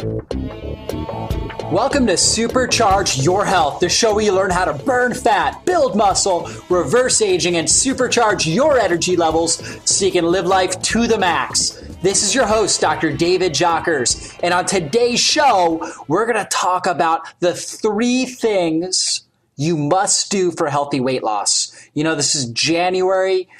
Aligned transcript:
Welcome 0.00 0.30
to 2.06 2.14
Supercharge 2.14 3.22
Your 3.22 3.44
Health, 3.44 3.80
the 3.80 3.88
show 3.90 4.14
where 4.14 4.24
you 4.24 4.32
learn 4.32 4.50
how 4.50 4.64
to 4.64 4.72
burn 4.72 5.12
fat, 5.12 5.66
build 5.66 5.94
muscle, 5.94 6.48
reverse 6.70 7.20
aging, 7.20 7.56
and 7.56 7.68
supercharge 7.68 8.52
your 8.52 8.78
energy 8.78 9.14
levels 9.14 9.78
so 9.84 10.06
you 10.06 10.10
can 10.10 10.24
live 10.24 10.46
life 10.46 10.80
to 10.80 11.06
the 11.06 11.18
max. 11.18 11.82
This 12.02 12.22
is 12.22 12.34
your 12.34 12.46
host, 12.46 12.80
Dr. 12.80 13.14
David 13.14 13.52
Jockers. 13.52 14.40
And 14.42 14.54
on 14.54 14.64
today's 14.64 15.20
show, 15.20 15.86
we're 16.08 16.24
going 16.24 16.42
to 16.42 16.48
talk 16.50 16.86
about 16.86 17.26
the 17.40 17.52
three 17.52 18.24
things 18.24 19.24
you 19.56 19.76
must 19.76 20.30
do 20.30 20.50
for 20.52 20.70
healthy 20.70 21.00
weight 21.00 21.22
loss. 21.22 21.76
You 21.92 22.04
know, 22.04 22.14
this 22.14 22.34
is 22.34 22.46
January. 22.46 23.50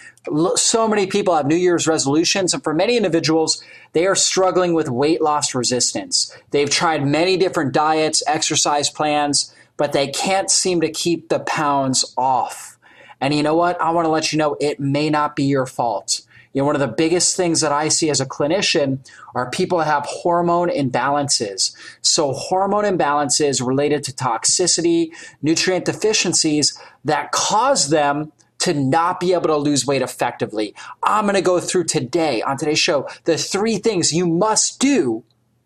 So 0.56 0.86
many 0.86 1.06
people 1.06 1.34
have 1.34 1.46
New 1.46 1.56
Year's 1.56 1.86
resolutions, 1.86 2.52
and 2.52 2.62
for 2.62 2.74
many 2.74 2.96
individuals, 2.96 3.62
they 3.94 4.06
are 4.06 4.14
struggling 4.14 4.74
with 4.74 4.88
weight 4.88 5.22
loss 5.22 5.54
resistance. 5.54 6.36
They've 6.50 6.68
tried 6.68 7.06
many 7.06 7.38
different 7.38 7.72
diets, 7.72 8.22
exercise 8.26 8.90
plans, 8.90 9.54
but 9.78 9.92
they 9.92 10.08
can't 10.08 10.50
seem 10.50 10.82
to 10.82 10.90
keep 10.90 11.30
the 11.30 11.40
pounds 11.40 12.14
off. 12.18 12.78
And 13.20 13.34
you 13.34 13.42
know 13.42 13.54
what? 13.54 13.80
I 13.80 13.90
want 13.90 14.04
to 14.04 14.10
let 14.10 14.30
you 14.30 14.38
know 14.38 14.56
it 14.60 14.78
may 14.78 15.08
not 15.08 15.36
be 15.36 15.44
your 15.44 15.66
fault. 15.66 16.20
You 16.52 16.60
know, 16.60 16.66
one 16.66 16.74
of 16.74 16.80
the 16.80 16.88
biggest 16.88 17.36
things 17.36 17.60
that 17.60 17.72
I 17.72 17.88
see 17.88 18.10
as 18.10 18.20
a 18.20 18.26
clinician 18.26 18.98
are 19.34 19.48
people 19.50 19.78
that 19.78 19.86
have 19.86 20.04
hormone 20.06 20.68
imbalances. 20.68 21.74
So, 22.02 22.32
hormone 22.32 22.84
imbalances 22.84 23.64
related 23.64 24.02
to 24.04 24.12
toxicity, 24.12 25.10
nutrient 25.42 25.84
deficiencies 25.84 26.76
that 27.04 27.30
cause 27.30 27.90
them 27.90 28.32
to 28.60 28.74
not 28.74 29.20
be 29.20 29.32
able 29.32 29.48
to 29.48 29.56
lose 29.56 29.86
weight 29.86 30.02
effectively. 30.02 30.74
I'm 31.02 31.24
going 31.24 31.34
to 31.34 31.42
go 31.42 31.60
through 31.60 31.84
today 31.84 32.42
on 32.42 32.56
today's 32.56 32.78
show 32.78 33.08
the 33.24 33.36
three 33.36 33.78
things 33.78 34.12
you 34.12 34.26
must 34.26 34.78
do 34.78 35.24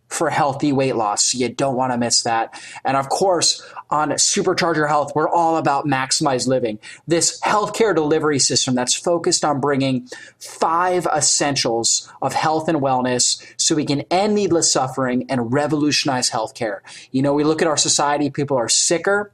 for 0.09 0.31
healthy 0.31 0.73
weight 0.73 0.95
loss. 0.95 1.35
You 1.35 1.49
don't 1.49 1.77
want 1.77 1.93
to 1.93 1.99
miss 1.99 2.23
that. 2.23 2.61
And 2.85 2.97
of 2.97 3.09
course, 3.09 3.63
on 3.91 4.11
Supercharge 4.11 4.77
Your 4.77 4.87
Health, 4.87 5.13
we're 5.15 5.29
all 5.29 5.57
about 5.57 5.87
maximize 5.87 6.47
living. 6.47 6.79
This 7.07 7.41
healthcare 7.41 7.95
delivery 7.95 8.39
system 8.39 8.75
that's 8.75 8.95
focused 8.95 9.45
on 9.45 9.61
bringing 9.61 10.09
five 10.39 11.07
essentials 11.07 12.11
of 12.23 12.33
health 12.33 12.69
and 12.69 12.79
wellness 12.79 13.45
so 13.57 13.75
we 13.75 13.85
can 13.85 14.03
end 14.03 14.35
needless 14.35 14.73
suffering 14.73 15.27
and 15.29 15.53
revolutionize 15.53 16.31
healthcare. 16.31 16.81
You 17.11 17.23
know, 17.23 17.35
we 17.35 17.43
look 17.43 17.61
at 17.61 17.69
our 17.69 17.77
society, 17.77 18.31
people 18.31 18.57
are 18.57 18.69
sicker, 18.69 19.33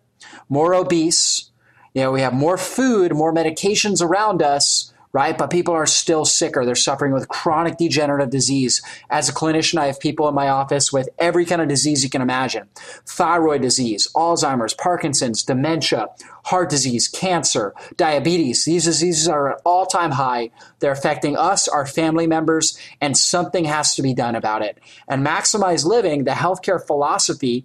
more 0.49 0.75
obese, 0.75 1.50
you 1.95 2.03
know, 2.03 2.13
we 2.13 2.21
have 2.21 2.33
more 2.33 2.57
food, 2.57 3.15
more 3.15 3.33
medications 3.33 4.03
around 4.03 4.43
us, 4.43 4.93
right? 5.13 5.37
But 5.37 5.51
people 5.51 5.75
are 5.75 5.87
still 5.87 6.25
sicker. 6.25 6.65
They're 6.65 6.77
suffering 6.77 7.13
with 7.13 7.29
chronic 7.29 7.79
degenerative 7.79 8.31
disease. 8.31 8.81
As 9.11 9.29
a 9.29 9.33
clinician, 9.33 9.79
I 9.79 9.87
have 9.87 9.99
people 9.99 10.29
in 10.29 10.35
my 10.35 10.49
office 10.49 10.93
with 10.93 11.09
every 11.19 11.45
kind 11.45 11.61
of 11.61 11.69
disease 11.69 12.05
you 12.05 12.11
can 12.11 12.23
imagine 12.23 12.69
thyroid 13.07 13.63
disease, 13.63 14.09
Alzheimer's, 14.15 14.75
Parkinson's, 14.75 15.43
dementia, 15.43 16.07
heart 16.45 16.71
disease, 16.71 17.09
cancer, 17.09 17.75
diabetes. 17.97 18.65
These 18.65 18.85
diseases 18.85 19.29
are 19.29 19.53
at 19.53 19.61
all 19.65 19.87
time 19.87 20.13
high. 20.13 20.51
They're 20.79 20.93
affecting 20.93 21.37
us, 21.37 21.67
our 21.67 21.87
family 21.87 22.27
members, 22.27 22.79
and 23.01 23.17
something 23.17 23.65
has 23.65 23.95
to 23.97 24.03
be 24.03 24.15
done 24.15 24.37
about 24.37 24.63
it. 24.63 24.79
And 25.09 25.27
Maximize 25.27 25.85
Living, 25.85 26.25
the 26.25 26.31
healthcare 26.33 26.85
philosophy, 26.85 27.65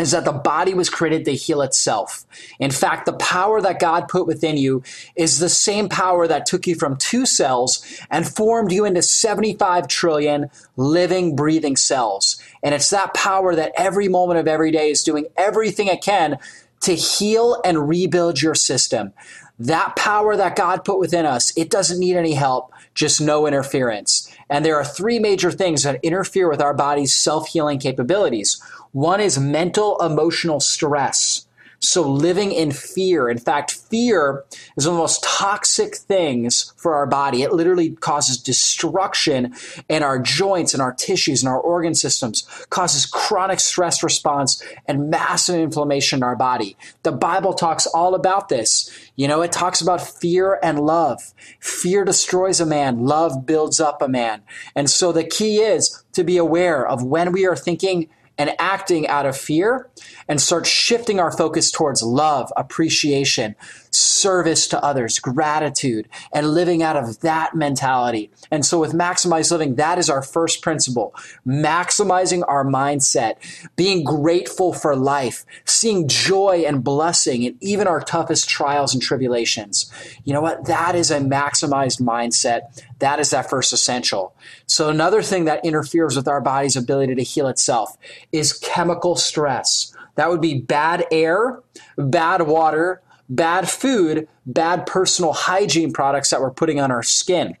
is 0.00 0.12
that 0.12 0.24
the 0.24 0.32
body 0.32 0.74
was 0.74 0.90
created 0.90 1.24
to 1.24 1.34
heal 1.34 1.62
itself. 1.62 2.24
In 2.58 2.70
fact, 2.70 3.06
the 3.06 3.12
power 3.14 3.60
that 3.60 3.80
God 3.80 4.08
put 4.08 4.26
within 4.26 4.56
you 4.56 4.82
is 5.16 5.38
the 5.38 5.48
same 5.48 5.88
power 5.88 6.26
that 6.26 6.46
took 6.46 6.66
you 6.66 6.74
from 6.74 6.96
two 6.96 7.26
cells 7.26 7.84
and 8.10 8.28
formed 8.28 8.72
you 8.72 8.84
into 8.84 9.02
75 9.02 9.88
trillion 9.88 10.50
living, 10.76 11.36
breathing 11.36 11.76
cells. 11.76 12.40
And 12.62 12.74
it's 12.74 12.90
that 12.90 13.14
power 13.14 13.54
that 13.54 13.72
every 13.76 14.08
moment 14.08 14.38
of 14.38 14.48
every 14.48 14.70
day 14.70 14.90
is 14.90 15.02
doing 15.02 15.26
everything 15.36 15.88
it 15.88 16.02
can 16.02 16.38
to 16.80 16.94
heal 16.94 17.60
and 17.64 17.88
rebuild 17.88 18.40
your 18.40 18.54
system. 18.54 19.12
That 19.60 19.94
power 19.94 20.36
that 20.36 20.56
God 20.56 20.86
put 20.86 20.98
within 20.98 21.26
us, 21.26 21.54
it 21.54 21.68
doesn't 21.68 22.00
need 22.00 22.16
any 22.16 22.32
help, 22.32 22.72
just 22.94 23.20
no 23.20 23.46
interference. 23.46 24.34
And 24.48 24.64
there 24.64 24.76
are 24.76 24.84
three 24.84 25.18
major 25.18 25.52
things 25.52 25.82
that 25.82 26.02
interfere 26.02 26.48
with 26.48 26.62
our 26.62 26.72
body's 26.72 27.12
self 27.12 27.48
healing 27.48 27.78
capabilities. 27.78 28.60
One 28.92 29.20
is 29.20 29.38
mental 29.38 29.98
emotional 30.00 30.60
stress. 30.60 31.46
So 31.82 32.02
living 32.02 32.52
in 32.52 32.72
fear. 32.72 33.30
In 33.30 33.38
fact, 33.38 33.72
fear 33.72 34.44
is 34.76 34.86
one 34.86 34.94
of 34.94 34.98
the 34.98 35.02
most 35.02 35.24
toxic 35.24 35.96
things 35.96 36.74
for 36.76 36.94
our 36.94 37.06
body. 37.06 37.42
It 37.42 37.54
literally 37.54 37.92
causes 37.92 38.36
destruction 38.36 39.54
in 39.88 40.02
our 40.02 40.18
joints 40.18 40.74
and 40.74 40.82
our 40.82 40.92
tissues 40.92 41.42
and 41.42 41.48
our 41.48 41.58
organ 41.58 41.94
systems, 41.94 42.46
causes 42.68 43.06
chronic 43.06 43.60
stress 43.60 44.02
response 44.02 44.62
and 44.86 45.08
massive 45.08 45.56
inflammation 45.56 46.18
in 46.18 46.22
our 46.22 46.36
body. 46.36 46.76
The 47.02 47.12
Bible 47.12 47.54
talks 47.54 47.86
all 47.86 48.14
about 48.14 48.50
this. 48.50 48.90
You 49.16 49.26
know, 49.26 49.40
it 49.40 49.50
talks 49.50 49.80
about 49.80 50.06
fear 50.06 50.58
and 50.62 50.80
love. 50.80 51.32
Fear 51.60 52.04
destroys 52.04 52.60
a 52.60 52.66
man, 52.66 53.06
love 53.06 53.46
builds 53.46 53.80
up 53.80 54.02
a 54.02 54.08
man. 54.08 54.42
And 54.76 54.90
so 54.90 55.12
the 55.12 55.24
key 55.24 55.60
is 55.60 56.04
to 56.12 56.24
be 56.24 56.36
aware 56.36 56.86
of 56.86 57.02
when 57.02 57.32
we 57.32 57.46
are 57.46 57.56
thinking 57.56 58.10
and 58.40 58.54
acting 58.58 59.06
out 59.06 59.26
of 59.26 59.36
fear 59.36 59.90
and 60.30 60.40
start 60.40 60.64
shifting 60.64 61.18
our 61.18 61.32
focus 61.32 61.72
towards 61.72 62.04
love, 62.04 62.52
appreciation, 62.56 63.56
service 63.90 64.68
to 64.68 64.82
others, 64.82 65.18
gratitude, 65.18 66.08
and 66.32 66.50
living 66.50 66.84
out 66.84 66.96
of 66.96 67.18
that 67.20 67.56
mentality. 67.56 68.30
And 68.48 68.64
so, 68.64 68.78
with 68.78 68.92
Maximize 68.92 69.50
Living, 69.50 69.74
that 69.74 69.98
is 69.98 70.08
our 70.08 70.22
first 70.22 70.62
principle 70.62 71.12
maximizing 71.44 72.44
our 72.46 72.64
mindset, 72.64 73.36
being 73.74 74.04
grateful 74.04 74.72
for 74.72 74.94
life, 74.94 75.44
seeing 75.64 76.06
joy 76.06 76.62
and 76.64 76.84
blessing 76.84 77.42
in 77.42 77.56
even 77.60 77.88
our 77.88 78.00
toughest 78.00 78.48
trials 78.48 78.94
and 78.94 79.02
tribulations. 79.02 79.90
You 80.24 80.32
know 80.32 80.40
what? 80.40 80.66
That 80.66 80.94
is 80.94 81.10
a 81.10 81.18
maximized 81.18 82.00
mindset. 82.00 82.84
That 83.00 83.18
is 83.18 83.30
that 83.30 83.50
first 83.50 83.72
essential. 83.72 84.32
So, 84.66 84.90
another 84.90 85.22
thing 85.22 85.46
that 85.46 85.64
interferes 85.64 86.14
with 86.14 86.28
our 86.28 86.40
body's 86.40 86.76
ability 86.76 87.16
to 87.16 87.24
heal 87.24 87.48
itself 87.48 87.96
is 88.30 88.52
chemical 88.52 89.16
stress. 89.16 89.92
That 90.20 90.28
would 90.28 90.42
be 90.42 90.60
bad 90.60 91.06
air, 91.10 91.62
bad 91.96 92.42
water, 92.42 93.00
bad 93.30 93.70
food, 93.70 94.28
bad 94.44 94.84
personal 94.84 95.32
hygiene 95.32 95.94
products 95.94 96.28
that 96.28 96.42
we're 96.42 96.50
putting 96.50 96.78
on 96.78 96.90
our 96.90 97.02
skin. 97.02 97.56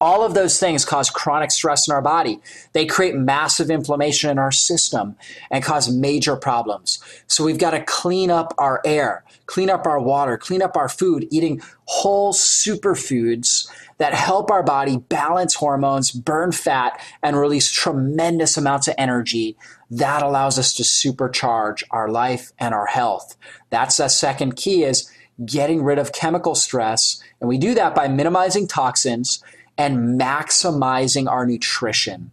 All 0.00 0.24
of 0.24 0.34
those 0.34 0.58
things 0.58 0.84
cause 0.84 1.08
chronic 1.08 1.52
stress 1.52 1.86
in 1.86 1.94
our 1.94 2.02
body. 2.02 2.40
They 2.72 2.84
create 2.84 3.14
massive 3.14 3.70
inflammation 3.70 4.28
in 4.28 4.40
our 4.40 4.50
system 4.50 5.14
and 5.52 5.62
cause 5.62 5.88
major 5.88 6.34
problems. 6.34 6.98
So 7.28 7.44
we've 7.44 7.58
got 7.58 7.70
to 7.70 7.84
clean 7.84 8.32
up 8.32 8.54
our 8.58 8.80
air, 8.84 9.22
clean 9.46 9.70
up 9.70 9.86
our 9.86 10.00
water, 10.00 10.36
clean 10.36 10.62
up 10.62 10.76
our 10.76 10.88
food, 10.88 11.28
eating 11.30 11.62
whole 11.84 12.32
superfoods 12.32 13.70
that 13.98 14.14
help 14.14 14.50
our 14.50 14.62
body 14.62 14.96
balance 14.96 15.54
hormones, 15.54 16.10
burn 16.10 16.52
fat, 16.52 17.00
and 17.22 17.36
release 17.36 17.70
tremendous 17.70 18.56
amounts 18.56 18.88
of 18.88 18.94
energy. 18.96 19.56
That 19.90 20.22
allows 20.22 20.58
us 20.58 20.72
to 20.74 20.82
supercharge 20.82 21.82
our 21.90 22.08
life 22.08 22.52
and 22.58 22.74
our 22.74 22.86
health. 22.86 23.36
That's 23.70 23.96
the 23.96 24.08
second 24.08 24.56
key 24.56 24.84
is 24.84 25.10
getting 25.44 25.82
rid 25.82 25.98
of 25.98 26.12
chemical 26.12 26.54
stress. 26.54 27.22
And 27.40 27.48
we 27.48 27.58
do 27.58 27.74
that 27.74 27.94
by 27.94 28.08
minimizing 28.08 28.66
toxins 28.66 29.42
and 29.76 30.20
maximizing 30.20 31.28
our 31.28 31.46
nutrition. 31.46 32.30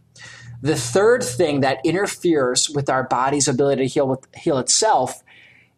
The 0.61 0.75
third 0.75 1.23
thing 1.23 1.59
that 1.61 1.79
interferes 1.85 2.69
with 2.69 2.89
our 2.89 3.03
body's 3.03 3.47
ability 3.47 3.83
to 3.83 3.87
heal, 3.87 4.23
heal 4.35 4.57
itself 4.57 5.23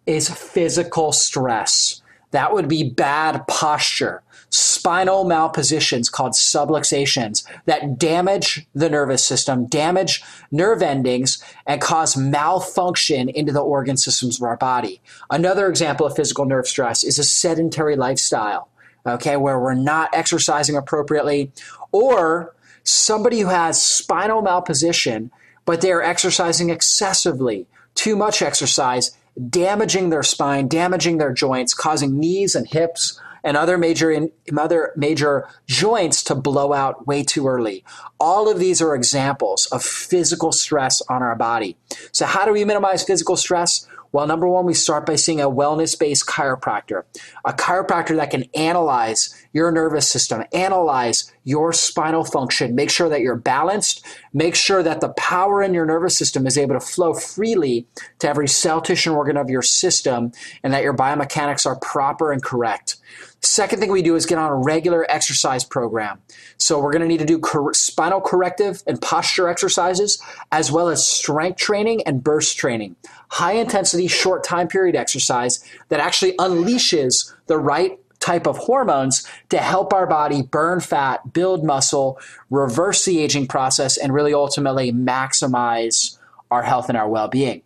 is 0.06 0.30
physical 0.30 1.12
stress. 1.12 2.02
That 2.32 2.54
would 2.54 2.70
be 2.70 2.90
bad 2.90 3.46
posture, 3.48 4.24
spinal 4.50 5.26
malpositions 5.26 6.12
called 6.12 6.34
subluxations 6.34 7.46
that 7.66 7.98
damage 8.00 8.66
the 8.74 8.90
nervous 8.90 9.26
system, 9.26 9.66
damage 9.66 10.24
nerve 10.52 10.82
endings, 10.82 11.44
and 11.66 11.82
cause 11.82 12.16
malfunction 12.16 13.30
into 13.30 13.52
the 13.52 13.60
organ 13.60 13.98
systems 13.98 14.38
of 14.38 14.44
our 14.44 14.58
body. 14.58 15.02
Another 15.30 15.68
example 15.68 16.06
of 16.06 16.16
physical 16.16 16.46
nerve 16.46 16.68
stress 16.68 17.04
is 17.04 17.20
a 17.20 17.24
sedentary 17.24 17.96
lifestyle 17.96 18.70
okay, 19.08 19.38
where 19.38 19.60
we're 19.60 19.74
not 19.74 20.10
exercising 20.14 20.76
appropriately, 20.76 21.52
or 21.92 22.56
somebody 22.84 23.40
who 23.40 23.48
has 23.48 23.82
spinal 23.82 24.42
malposition, 24.42 25.30
but 25.66 25.82
they're 25.82 26.04
exercising 26.04 26.70
excessively, 26.70 27.66
too 27.96 28.16
much 28.16 28.42
exercise, 28.42 29.16
damaging 29.50 30.10
their 30.10 30.24
spine, 30.24 30.68
damaging 30.68 31.18
their 31.18 31.34
joints, 31.34 31.74
causing 31.74 32.20
knees 32.20 32.56
and 32.56 32.68
hips 32.68 33.20
and 33.44 33.58
other 33.58 33.78
major 33.78 34.12
in, 34.12 34.32
other 34.58 34.92
major 34.96 35.48
joints 35.68 36.24
to 36.24 36.36
blow 36.36 36.74
out 36.74 37.08
way 37.08 37.24
too 37.24 37.48
early. 37.48 37.84
All 38.20 38.50
of 38.50 38.60
these 38.60 38.82
are 38.82 38.96
examples 38.96 39.68
of 39.68 39.84
physical 39.84 40.52
stress 40.52 41.02
on 41.10 41.22
our 41.22 41.36
body. 41.36 41.78
So, 42.12 42.26
how 42.26 42.46
do 42.46 42.52
we 42.52 42.66
minimize 42.66 43.04
physical 43.04 43.38
stress? 43.38 43.88
Well, 44.12 44.28
number 44.28 44.48
one, 44.48 44.66
we 44.66 44.74
start 44.74 45.06
by 45.06 45.16
seeing 45.16 45.42
a 45.42 45.50
wellness 45.50 45.98
based 45.98 46.26
chiropractor, 46.26 47.04
a 47.46 47.54
chiropractor 47.54 48.16
that 48.16 48.32
can 48.32 48.46
analyze 48.56 49.34
your 49.54 49.72
nervous 49.72 50.08
system, 50.08 50.44
analyze 50.54 51.32
your 51.44 51.74
spinal 51.74 52.24
function, 52.24 52.76
make 52.76 52.90
sure 52.90 53.10
that 53.10 53.22
you're 53.22 53.36
balanced, 53.36 54.06
make 54.34 54.56
sure 54.56 54.84
that 54.84 55.02
the 55.02 55.10
power 55.10 55.62
in 55.62 55.74
your 55.74 55.86
nervous 55.86 56.18
system 56.18 56.46
is 56.48 56.58
able 56.58 56.76
to 56.76 56.80
flow 56.80 57.14
freely 57.14 57.88
to 58.20 58.30
every 58.30 58.48
cell, 58.48 58.82
tissue, 58.82 59.10
and 59.10 59.18
organ 59.18 59.38
of 59.38 59.50
your 59.50 59.62
system, 59.62 60.32
and 60.64 60.74
that 60.74 60.84
your 60.84 60.96
biomechanics 60.96 61.66
are 61.66 61.80
proper 61.80 62.32
and 62.32 62.44
correct. 62.44 62.98
Second 63.42 63.80
thing 63.80 63.92
we 63.92 64.02
do 64.02 64.16
is 64.16 64.26
get 64.26 64.38
on 64.38 64.50
a 64.50 64.56
regular 64.56 65.06
exercise 65.10 65.64
program. 65.64 66.20
So 66.58 66.80
we're 66.80 66.92
going 66.92 67.04
to 67.04 67.08
need 67.08 67.20
to 67.20 67.26
do 67.26 67.40
cor- 67.40 67.74
spinal 67.74 68.20
corrective 68.20 68.82
and 68.88 69.02
posture 69.02 69.48
exercises, 69.48 70.22
as 70.52 70.72
well 70.72 70.90
as 70.90 71.06
strength 71.06 71.58
training 71.58 72.02
and 72.04 72.24
burst 72.24 72.58
training. 72.58 72.96
High 73.30 73.54
intensity, 73.54 74.08
short 74.08 74.44
time 74.44 74.68
period 74.68 74.96
exercise 74.96 75.64
that 75.90 76.00
actually 76.00 76.36
unleashes 76.38 77.34
the 77.46 77.58
right 77.58 78.00
type 78.20 78.48
of 78.48 78.58
hormones 78.58 79.28
to 79.50 79.58
help 79.60 79.94
our 79.94 80.08
body 80.08 80.42
burn 80.42 80.80
fat, 80.80 81.34
build 81.34 81.64
muscle, 81.64 82.20
reverse 82.50 83.06
the 83.06 83.20
aging 83.20 83.48
process, 83.48 83.98
and 83.98 84.14
really 84.14 84.34
ultimately 84.34 84.92
maximize 84.92 86.18
our 86.50 86.64
health 86.64 86.90
and 86.90 86.98
our 86.98 87.08
well 87.08 87.28
being. 87.28 87.62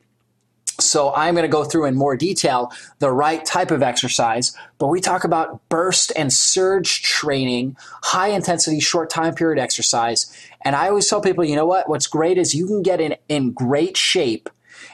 So 0.79 1.13
I'm 1.13 1.35
going 1.35 1.43
to 1.43 1.49
go 1.49 1.63
through 1.63 1.85
in 1.85 1.95
more 1.95 2.15
detail 2.15 2.71
the 2.99 3.11
right 3.11 3.43
type 3.45 3.71
of 3.71 3.83
exercise, 3.83 4.55
but 4.77 4.87
we 4.87 4.99
talk 4.99 5.23
about 5.23 5.67
burst 5.69 6.11
and 6.15 6.31
surge 6.31 7.03
training, 7.03 7.75
high 8.03 8.29
intensity, 8.29 8.79
short 8.79 9.09
time 9.09 9.35
period 9.35 9.61
exercise. 9.61 10.31
And 10.63 10.75
I 10.75 10.87
always 10.89 11.07
tell 11.07 11.21
people, 11.21 11.43
you 11.43 11.55
know 11.55 11.65
what? 11.65 11.89
What's 11.89 12.07
great 12.07 12.37
is 12.37 12.55
you 12.55 12.67
can 12.67 12.81
get 12.81 13.01
in, 13.01 13.15
in 13.29 13.51
great 13.51 13.97
shape 13.97 14.49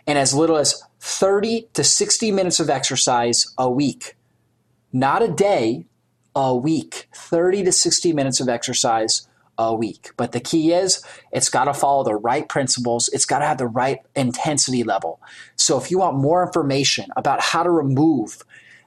in 0.06 0.18
as 0.18 0.34
little 0.34 0.58
as 0.58 0.82
30 1.00 1.68
to 1.74 1.84
60 1.84 2.32
minutes 2.32 2.60
of 2.60 2.70
exercise 2.70 3.54
a 3.58 3.70
week. 3.70 4.16
Not 4.92 5.22
a 5.22 5.28
day, 5.28 5.86
a 6.36 6.56
week. 6.56 7.08
30 7.14 7.64
to 7.66 7.72
60 7.72 8.14
minutes 8.14 8.40
of 8.40 8.50
exercise 8.50 9.28
a 9.58 9.74
week. 9.74 10.12
But 10.18 10.32
the 10.32 10.40
key 10.40 10.74
is 10.74 11.04
it's 11.32 11.50
got 11.50 11.66
to 11.66 11.74
follow 11.74 12.04
the 12.04 12.16
right 12.16 12.48
principles, 12.48 13.10
it's 13.10 13.26
got 13.26 13.40
to 13.40 13.46
have 13.46 13.58
the 13.58 13.68
right 13.68 14.00
intensity 14.16 14.84
level. 14.84 15.20
So 15.56 15.78
if 15.78 15.92
you 15.92 16.00
want 16.00 16.18
more 16.18 16.46
information 16.46 17.10
about 17.16 17.42
how 17.42 17.64
to 17.64 17.72
remove 17.72 18.44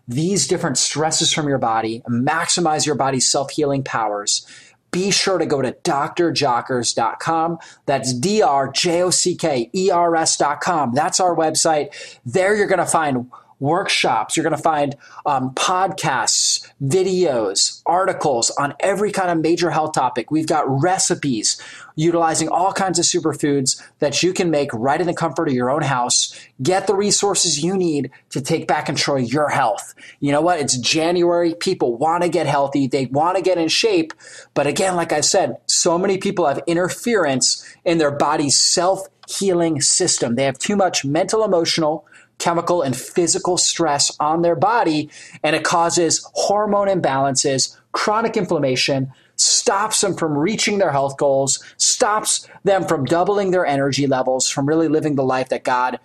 these 0.08 0.49
different 0.49 0.76
stresses 0.76 1.32
from 1.32 1.49
your 1.49 1.58
body, 1.58 2.02
maximize 2.08 2.84
your 2.87 2.96
body's 2.96 3.31
self 3.31 3.50
healing 3.52 3.84
powers, 3.84 4.46
be 4.90 5.11
sure 5.11 5.38
to 5.38 5.46
go 5.46 5.62
to 5.62 5.72
drjockers.com. 5.72 7.58
That's 7.87 8.12
D 8.12 8.43
R 8.43 8.70
J 8.73 9.02
O 9.02 9.11
C 9.11 9.37
K 9.37 9.70
E 9.75 9.90
R 9.90 10.16
S.com. 10.16 10.94
That's 10.94 11.20
our 11.20 11.37
website. 11.37 12.19
There 12.26 12.56
you're 12.56 12.66
going 12.66 12.78
to 12.78 12.87
find 12.87 13.31
workshops. 13.61 14.37
You're 14.37 14.44
going 14.44 14.56
to 14.56 14.62
find 14.62 14.96
um, 15.26 15.55
podcasts, 15.55 16.60
videos, 16.82 17.82
articles 17.85 18.50
on 18.50 18.75
every 18.81 19.12
kind 19.12 19.31
of 19.31 19.38
major 19.38 19.71
health 19.71 19.93
topic. 19.93 20.31
We've 20.31 20.47
got 20.47 20.65
recipes 20.67 21.61
utilizing 21.94 22.49
all 22.49 22.73
kinds 22.73 22.99
of 22.99 23.05
superfoods 23.05 23.82
that 23.99 24.23
you 24.23 24.32
can 24.32 24.50
make 24.50 24.73
right 24.73 25.00
in 25.00 25.06
the 25.06 25.15
comfort 25.15 25.49
of 25.49 25.55
your 25.55 25.71
own 25.71 25.82
house. 25.82 26.35
Get 26.62 26.87
the 26.87 26.94
resources 26.94 27.62
you 27.62 27.77
need 27.77 28.11
to 28.31 28.41
take 28.41 28.67
back 28.67 28.87
control 28.87 29.19
of 29.19 29.31
your 29.31 29.50
health. 29.50 29.94
You 30.21 30.32
know 30.32 30.41
what? 30.41 30.61
It's 30.61 30.79
January. 30.79 31.55
People 31.55 31.97
want 31.97 32.23
to 32.23 32.29
get 32.29 32.47
healthy, 32.47 32.87
they 32.87 33.06
want 33.06 33.37
to 33.37 33.43
get 33.43 33.59
in 33.59 33.69
shape. 33.69 34.15
But 34.55 34.67
again, 34.67 34.97
like 34.97 35.12
I 35.12 35.21
said, 35.21 35.56
so 35.67 35.99
many 35.99 36.17
people 36.17 36.47
have 36.47 36.62
interference 36.67 37.67
in 37.85 37.99
their 37.99 38.11
body's 38.11 38.59
self 38.59 39.06
healing 39.29 39.81
system. 39.81 40.35
They 40.35 40.44
have 40.44 40.59
too 40.59 40.76
much 40.76 41.05
mental, 41.05 41.44
emotional, 41.44 42.06
chemical 42.40 42.82
and 42.82 42.96
physical 42.96 43.56
stress 43.56 44.10
on 44.19 44.42
their 44.42 44.56
body, 44.56 45.08
and 45.44 45.54
it 45.54 45.62
causes 45.62 46.28
hormone 46.34 46.88
imbalances, 46.88 47.76
chronic 47.92 48.37
inflammation, 48.37 49.12
stops 49.37 50.00
them 50.00 50.14
from 50.14 50.37
reaching 50.37 50.78
their 50.78 50.90
health 50.90 51.16
goals, 51.16 51.62
stops 51.76 52.48
them 52.64 52.84
from 52.84 53.04
doubling 53.04 53.52
their 53.52 53.64
energy 53.64 54.06
levels, 54.06 54.50
from 54.50 54.66
really 54.66 54.88
living 54.88 55.14
the 55.14 55.25
life 55.25 55.48
that 55.50 55.64
God 55.64 56.00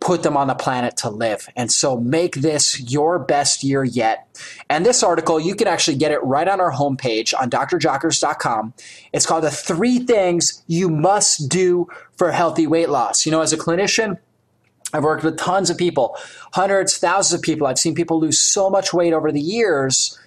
put 0.00 0.22
them 0.22 0.34
on 0.34 0.48
the 0.48 0.54
planet 0.54 0.96
to 0.96 1.10
live. 1.10 1.46
And 1.56 1.70
so 1.70 2.00
make 2.00 2.36
this 2.36 2.80
your 2.90 3.18
best 3.18 3.62
year 3.62 3.84
yet. 3.84 4.26
And 4.70 4.84
this 4.84 5.02
article, 5.02 5.38
you 5.38 5.54
can 5.54 5.68
actually 5.68 5.98
get 5.98 6.10
it 6.10 6.22
right 6.22 6.48
on 6.48 6.58
our 6.58 6.72
homepage 6.72 7.34
on 7.38 7.50
drjockers.com. 7.50 8.72
It's 9.12 9.26
called 9.26 9.44
The 9.44 9.50
Three 9.50 9.98
Things 9.98 10.62
You 10.66 10.88
Must 10.88 11.50
Do 11.50 11.86
for 12.16 12.32
Healthy 12.32 12.66
Weight 12.66 12.88
Loss. 12.88 13.26
You 13.26 13.32
know, 13.32 13.42
as 13.42 13.52
a 13.52 13.58
clinician, 13.58 14.18
I've 14.92 15.04
worked 15.04 15.22
with 15.24 15.38
tons 15.38 15.70
of 15.70 15.78
people, 15.78 16.16
hundreds, 16.52 16.98
thousands 16.98 17.38
of 17.38 17.42
people. 17.42 17.66
I've 17.66 17.78
seen 17.78 17.94
people 17.94 18.20
lose 18.20 18.40
so 18.40 18.68
much 18.70 18.92
weight 18.92 19.12
over 19.12 19.30
the 19.30 19.40
years. 19.40 20.18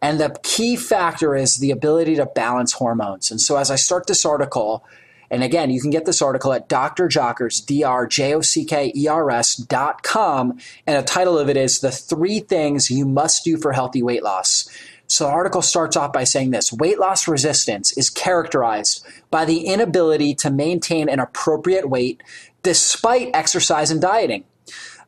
And 0.00 0.20
the 0.20 0.38
key 0.42 0.76
factor 0.76 1.34
is 1.34 1.56
the 1.58 1.70
ability 1.70 2.16
to 2.16 2.26
balance 2.26 2.74
hormones. 2.74 3.30
And 3.30 3.40
so 3.40 3.56
as 3.56 3.70
I 3.70 3.76
start 3.76 4.06
this 4.06 4.24
article, 4.24 4.84
and 5.30 5.42
again, 5.42 5.70
you 5.70 5.80
can 5.80 5.90
get 5.90 6.04
this 6.04 6.20
article 6.20 6.52
at 6.52 6.68
Dr. 6.68 7.08
Jockers, 7.08 7.64
D-R-J-O-C-K-E-R-S 7.64 9.56
dot 9.56 10.02
com. 10.02 10.58
And 10.86 11.02
the 11.02 11.06
title 11.06 11.38
of 11.38 11.48
it 11.48 11.56
is 11.56 11.80
The 11.80 11.90
Three 11.90 12.40
Things 12.40 12.90
You 12.90 13.06
Must 13.06 13.42
Do 13.44 13.56
for 13.56 13.72
Healthy 13.72 14.02
Weight 14.02 14.22
Loss. 14.22 14.68
So 15.06 15.24
the 15.24 15.30
article 15.30 15.62
starts 15.62 15.96
off 15.96 16.12
by 16.12 16.24
saying 16.24 16.50
this 16.50 16.72
weight 16.72 16.98
loss 16.98 17.28
resistance 17.28 17.96
is 17.96 18.10
characterized 18.10 19.06
by 19.30 19.44
the 19.44 19.66
inability 19.66 20.34
to 20.36 20.50
maintain 20.50 21.08
an 21.08 21.20
appropriate 21.20 21.88
weight 21.88 22.22
despite 22.64 23.30
exercise 23.34 23.92
and 23.92 24.00
dieting. 24.00 24.44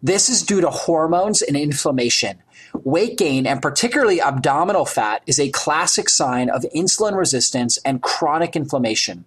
This 0.03 0.29
is 0.29 0.43
due 0.43 0.61
to 0.61 0.71
hormones 0.71 1.43
and 1.43 1.57
inflammation. 1.57 2.43
Weight 2.85 3.17
gain, 3.17 3.47
and 3.47 3.63
particularly 3.63 4.21
abdominal 4.21 4.85
fat, 4.85 5.23
is 5.27 5.41
a 5.41 5.51
classic 5.51 6.09
sign 6.09 6.51
of 6.51 6.63
insulin 6.75 7.17
resistance 7.17 7.79
and 7.79 8.03
chronic 8.03 8.55
inflammation. 8.55 9.25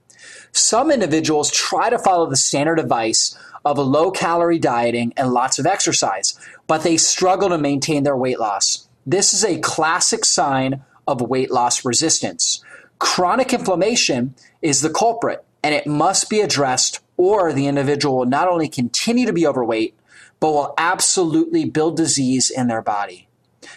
Some 0.52 0.92
individuals 0.92 1.52
try 1.52 1.90
to 1.90 2.00
follow 2.00 2.30
the 2.30 2.36
standard 2.36 2.80
advice 2.80 3.38
of 3.66 3.78
a 3.78 3.82
low 3.82 4.12
calorie 4.12 4.60
dieting 4.60 5.14
and 5.18 5.34
lots 5.34 5.60
of 5.60 5.66
exercise, 5.66 6.40
but 6.68 6.84
they 6.84 6.98
struggle 6.98 7.50
to 7.50 7.58
maintain 7.58 8.04
their 8.04 8.16
weight 8.16 8.40
loss. 8.40 8.88
This 9.06 9.34
is 9.34 9.44
a 9.44 9.60
classic 9.60 10.24
sign 10.24 10.84
of 11.08 11.22
weight 11.22 11.52
loss 11.52 11.84
resistance. 11.84 12.64
Chronic 13.00 13.54
inflammation 13.54 14.36
is 14.62 14.82
the 14.82 14.90
culprit, 14.92 15.44
and 15.64 15.74
it 15.74 15.88
must 15.88 16.30
be 16.30 16.42
addressed 16.42 17.00
or 17.20 17.52
the 17.52 17.68
individual 17.68 18.20
will 18.20 18.26
not 18.26 18.48
only 18.48 18.70
continue 18.70 19.26
to 19.26 19.34
be 19.34 19.46
overweight, 19.46 19.94
but 20.40 20.54
will 20.54 20.74
absolutely 20.78 21.66
build 21.66 21.98
disease 21.98 22.50
in 22.50 22.68
their 22.68 22.82
body. 22.82 23.28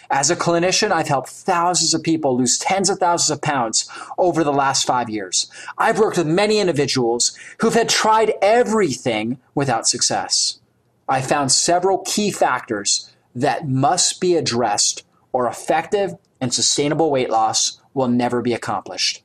As 0.09 0.31
a 0.31 0.35
clinician, 0.37 0.91
I've 0.91 1.09
helped 1.09 1.27
thousands 1.27 1.93
of 1.93 2.03
people 2.03 2.37
lose 2.37 2.57
tens 2.57 2.89
of 2.89 2.99
thousands 2.99 3.31
of 3.31 3.41
pounds 3.41 3.89
over 4.17 4.45
the 4.45 4.53
last 4.53 4.87
five 4.87 5.09
years. 5.09 5.51
I've 5.77 5.99
worked 5.99 6.17
with 6.17 6.25
many 6.25 6.59
individuals 6.59 7.37
who've 7.59 7.73
had 7.73 7.89
tried 7.89 8.33
everything 8.41 9.39
without 9.53 9.89
success. 9.89 10.59
I 11.09 11.19
found 11.19 11.51
several 11.51 11.97
key 11.97 12.31
factors 12.31 13.11
that 13.35 13.67
must 13.67 14.21
be 14.21 14.37
addressed, 14.37 15.03
or 15.33 15.47
effective 15.47 16.15
and 16.39 16.53
sustainable 16.53 17.11
weight 17.11 17.29
loss 17.29 17.81
will 17.93 18.07
never 18.07 18.41
be 18.41 18.53
accomplished. 18.53 19.21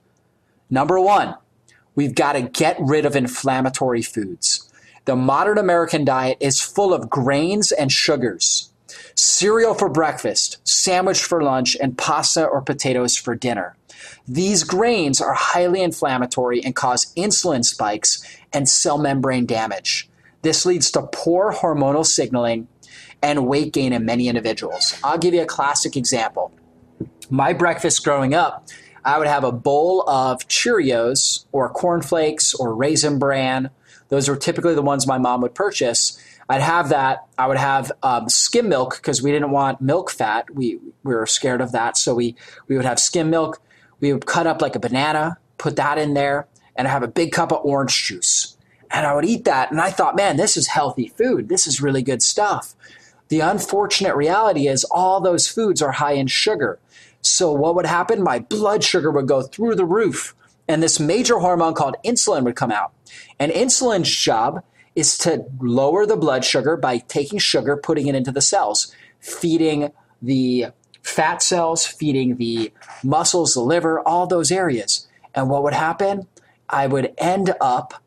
Number 0.69 0.99
one, 0.99 1.37
We've 1.99 2.15
got 2.15 2.35
to 2.35 2.43
get 2.43 2.77
rid 2.79 3.07
of 3.07 3.17
inflammatory 3.17 4.03
foods. 4.03 4.73
The 5.05 5.17
modern 5.17 5.59
American 5.59 6.05
diet 6.05 6.39
is 6.39 6.61
full 6.61 6.95
of 6.95 7.11
grains 7.11 7.73
and 7.73 7.91
sugars. 7.91 8.73
Cereal 9.17 9.75
for 9.75 9.89
breakfast, 9.89 10.59
sandwich 10.63 11.21
for 11.21 11.43
lunch, 11.43 11.77
and 11.81 11.99
pasta 11.99 12.47
or 12.47 12.61
potatoes 12.63 13.17
for 13.17 13.35
dinner. 13.35 13.77
These 14.29 14.63
grains 14.63 15.21
are 15.21 15.35
highly 15.35 15.83
inflammatory 15.83 16.63
and 16.63 16.77
cause 16.77 17.13
insulin 17.17 17.65
spikes 17.65 18.25
and 18.53 18.69
cell 18.69 18.99
membrane 18.99 19.45
damage. 19.45 20.09
This 20.43 20.65
leads 20.65 20.93
to 20.93 21.09
poor 21.11 21.53
hormonal 21.53 22.07
signaling 22.07 22.69
and 23.25 23.49
weight 23.49 23.73
gain 23.73 23.93
in 23.93 24.05
many 24.05 24.29
individuals. 24.29 24.97
I'll 25.03 25.19
give 25.19 25.35
you 25.35 25.43
a 25.43 25.47
classic 25.47 25.97
example. 25.97 26.53
My 27.29 27.53
breakfast 27.53 28.05
growing 28.05 28.35
up 28.35 28.69
I 29.05 29.19
would 29.19 29.29
have 29.29 29.45
a 29.45 29.53
bowl 29.53 30.09
of 30.09 30.47
Cheerios 30.49 31.45
or 31.53 31.69
cornflakes 31.69 32.55
or 32.55 32.75
raisin 32.75 33.19
bran. 33.19 33.71
Those 34.09 34.29
were 34.29 34.37
typically 34.37 34.75
the 34.75 34.83
ones 34.83 35.07
my 35.07 35.19
mom 35.19 35.41
would 35.43 35.55
purchase. 35.55 36.19
I'd 36.49 36.63
have 36.63 36.89
that. 36.89 37.27
I 37.37 37.47
would 37.47 37.59
have 37.59 37.93
um, 38.03 38.29
skim 38.29 38.69
milk 38.69 38.97
because 38.97 39.23
we 39.23 39.31
didn't 39.31 39.51
want 39.51 39.81
milk 39.81 40.11
fat. 40.11 40.49
We 40.55 40.79
we 41.05 41.15
were 41.15 41.27
scared 41.27 41.61
of 41.61 41.73
that, 41.73 41.97
so 41.97 42.15
we 42.15 42.35
we 42.69 42.77
would 42.77 42.87
have 42.87 42.99
skim 42.99 43.29
milk. 43.29 43.61
We 44.01 44.13
would 44.13 44.27
cut 44.27 44.47
up 44.47 44.63
like 44.63 44.75
a 44.75 44.81
banana, 44.81 45.37
put 45.59 45.77
that 45.77 45.99
in 45.99 46.15
there, 46.15 46.47
and 46.75 46.89
have 46.89 47.03
a 47.03 47.09
big 47.09 47.33
cup 47.33 47.53
of 47.53 47.65
orange 47.65 48.05
juice. 48.05 48.57
And 48.91 49.07
I 49.07 49.15
would 49.15 49.27
eat 49.27 49.45
that, 49.45 49.71
and 49.71 49.81
I 49.81 49.91
thought, 49.91 50.17
man, 50.17 50.39
this 50.39 50.57
is 50.57 50.69
healthy 50.69 51.09
food. 51.09 51.51
This 51.51 51.67
is 51.67 51.83
really 51.83 52.03
good 52.03 52.23
stuff. 52.23 52.75
The 53.29 53.41
unfortunate 53.41 54.17
reality 54.17 54.69
is 54.69 54.85
all 54.85 55.21
those 55.21 55.47
foods 55.49 55.83
are 55.83 55.93
high 55.93 56.13
in 56.13 56.29
sugar. 56.29 56.79
So, 57.23 57.53
what 57.53 57.75
would 57.75 57.87
happen? 57.87 58.23
My 58.23 58.39
blood 58.39 58.85
sugar 58.85 59.11
would 59.11 59.29
go 59.29 59.43
through 59.43 59.75
the 59.75 59.85
roof, 59.85 60.35
and 60.67 60.83
this 60.83 61.01
major 61.01 61.39
hormone 61.39 61.75
called 61.75 61.97
insulin 62.05 62.45
would 62.45 62.57
come 62.57 62.73
out. 62.73 62.93
And 63.39 63.53
insulin's 63.53 64.15
job 64.15 64.63
is 64.95 65.17
to 65.19 65.45
lower 65.61 66.07
the 66.07 66.17
blood 66.17 66.45
sugar 66.45 66.77
by 66.77 66.99
taking 66.99 67.39
sugar, 67.39 67.77
putting 67.77 68.07
it 68.07 68.15
into 68.15 68.33
the 68.33 68.41
cells, 68.41 68.95
feeding 69.21 69.93
the 70.21 70.67
fat 71.03 71.43
cells, 71.43 71.87
feeding 71.87 72.37
the 72.37 72.73
muscles, 73.03 73.55
the 73.55 73.61
liver, 73.61 74.01
all 74.01 74.27
those 74.27 74.51
areas. 74.51 75.07
And 75.35 75.49
what 75.49 75.63
would 75.63 75.75
happen? 75.75 76.27
I 76.69 76.87
would 76.87 77.15
end 77.17 77.55
up 77.61 78.03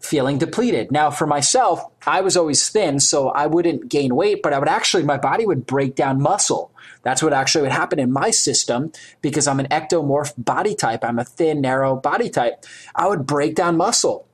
feeling 0.00 0.38
depleted. 0.38 0.90
Now, 0.90 1.10
for 1.10 1.26
myself, 1.26 1.84
I 2.06 2.22
was 2.22 2.36
always 2.36 2.68
thin, 2.68 3.00
so 3.00 3.28
I 3.28 3.46
wouldn't 3.46 3.88
gain 3.88 4.16
weight, 4.16 4.42
but 4.42 4.52
I 4.52 4.58
would 4.58 4.68
actually, 4.68 5.04
my 5.04 5.18
body 5.18 5.46
would 5.46 5.66
break 5.66 5.94
down 5.94 6.20
muscle. 6.20 6.72
That's 7.02 7.22
what 7.22 7.32
actually 7.32 7.62
would 7.62 7.72
happen 7.72 7.98
in 7.98 8.12
my 8.12 8.30
system 8.30 8.92
because 9.22 9.46
I'm 9.46 9.60
an 9.60 9.68
ectomorph 9.68 10.32
body 10.36 10.74
type. 10.74 11.04
I'm 11.04 11.18
a 11.18 11.24
thin, 11.24 11.60
narrow 11.60 11.96
body 11.96 12.28
type. 12.30 12.64
I 12.94 13.06
would 13.08 13.26
break 13.26 13.54
down 13.54 13.76
muscle. 13.76 14.26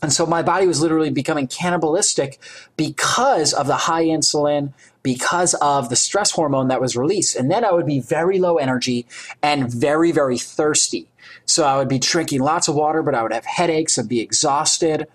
And 0.00 0.12
so 0.12 0.26
my 0.26 0.42
body 0.42 0.66
was 0.66 0.80
literally 0.80 1.10
becoming 1.10 1.48
cannibalistic 1.48 2.38
because 2.76 3.52
of 3.52 3.66
the 3.66 3.74
high 3.74 4.04
insulin, 4.04 4.72
because 5.02 5.54
of 5.54 5.88
the 5.88 5.96
stress 5.96 6.30
hormone 6.30 6.68
that 6.68 6.80
was 6.80 6.96
released. 6.96 7.34
And 7.34 7.50
then 7.50 7.64
I 7.64 7.72
would 7.72 7.86
be 7.86 7.98
very 7.98 8.38
low 8.38 8.58
energy 8.58 9.06
and 9.42 9.72
very, 9.72 10.12
very 10.12 10.38
thirsty. 10.38 11.08
So 11.48 11.64
I 11.64 11.76
would 11.76 11.88
be 11.88 11.98
drinking 11.98 12.42
lots 12.42 12.68
of 12.68 12.74
water, 12.74 13.02
but 13.02 13.14
I 13.14 13.22
would 13.22 13.32
have 13.32 13.46
headaches, 13.46 13.98
I'd 13.98 14.08
be 14.08 14.20
exhausted. 14.20 15.06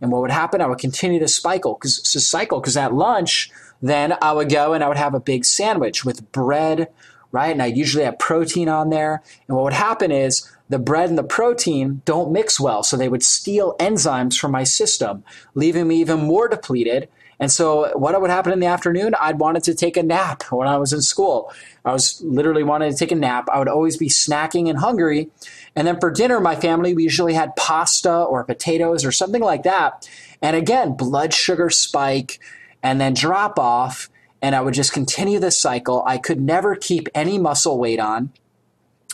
And 0.00 0.10
what 0.10 0.22
would 0.22 0.30
happen? 0.30 0.60
I 0.60 0.66
would 0.66 0.78
continue 0.78 1.20
to 1.20 1.28
cycle 1.28 1.74
because 1.74 2.02
to 2.02 2.18
cycle 2.18 2.60
because 2.60 2.76
at 2.76 2.92
lunch, 2.94 3.50
then 3.80 4.16
I 4.20 4.32
would 4.32 4.50
go 4.50 4.72
and 4.72 4.82
I 4.82 4.88
would 4.88 4.96
have 4.96 5.14
a 5.14 5.20
big 5.20 5.44
sandwich 5.44 6.04
with 6.04 6.32
bread, 6.32 6.88
right? 7.30 7.52
And 7.52 7.62
I 7.62 7.66
usually 7.66 8.04
have 8.04 8.18
protein 8.18 8.68
on 8.68 8.90
there. 8.90 9.22
And 9.46 9.56
what 9.56 9.64
would 9.64 9.72
happen 9.74 10.10
is 10.10 10.50
the 10.70 10.78
bread 10.78 11.10
and 11.10 11.18
the 11.18 11.22
protein 11.22 12.00
don't 12.04 12.32
mix 12.32 12.58
well. 12.58 12.82
So 12.82 12.96
they 12.96 13.08
would 13.08 13.22
steal 13.22 13.76
enzymes 13.78 14.38
from 14.38 14.50
my 14.50 14.64
system, 14.64 15.22
leaving 15.54 15.86
me 15.88 16.00
even 16.00 16.20
more 16.20 16.48
depleted. 16.48 17.08
And 17.38 17.50
so 17.50 17.90
what 17.98 18.18
would 18.20 18.30
happen 18.30 18.52
in 18.52 18.60
the 18.60 18.66
afternoon? 18.66 19.16
I'd 19.20 19.40
wanted 19.40 19.64
to 19.64 19.74
take 19.74 19.96
a 19.96 20.02
nap 20.02 20.44
when 20.52 20.68
I 20.68 20.78
was 20.78 20.92
in 20.92 21.02
school. 21.02 21.52
I 21.84 21.92
was 21.92 22.20
literally 22.22 22.62
wanting 22.62 22.92
to 22.92 22.96
take 22.96 23.10
a 23.10 23.16
nap. 23.16 23.48
I 23.52 23.58
would 23.58 23.68
always 23.68 23.96
be 23.96 24.08
snacking 24.08 24.70
and 24.70 24.78
hungry. 24.78 25.28
And 25.74 25.86
then 25.86 25.98
for 26.00 26.10
dinner, 26.10 26.40
my 26.40 26.56
family, 26.56 26.94
we 26.94 27.02
usually 27.02 27.34
had 27.34 27.56
pasta 27.56 28.12
or 28.12 28.44
potatoes 28.44 29.04
or 29.04 29.12
something 29.12 29.42
like 29.42 29.62
that. 29.62 30.08
And 30.42 30.56
again, 30.56 30.96
blood 30.96 31.32
sugar 31.32 31.70
spike 31.70 32.38
and 32.82 33.00
then 33.00 33.14
drop 33.14 33.58
off. 33.58 34.10
And 34.42 34.54
I 34.54 34.60
would 34.60 34.74
just 34.74 34.92
continue 34.92 35.38
this 35.38 35.58
cycle. 35.58 36.02
I 36.06 36.18
could 36.18 36.40
never 36.40 36.74
keep 36.74 37.08
any 37.14 37.38
muscle 37.38 37.78
weight 37.78 38.00
on. 38.00 38.32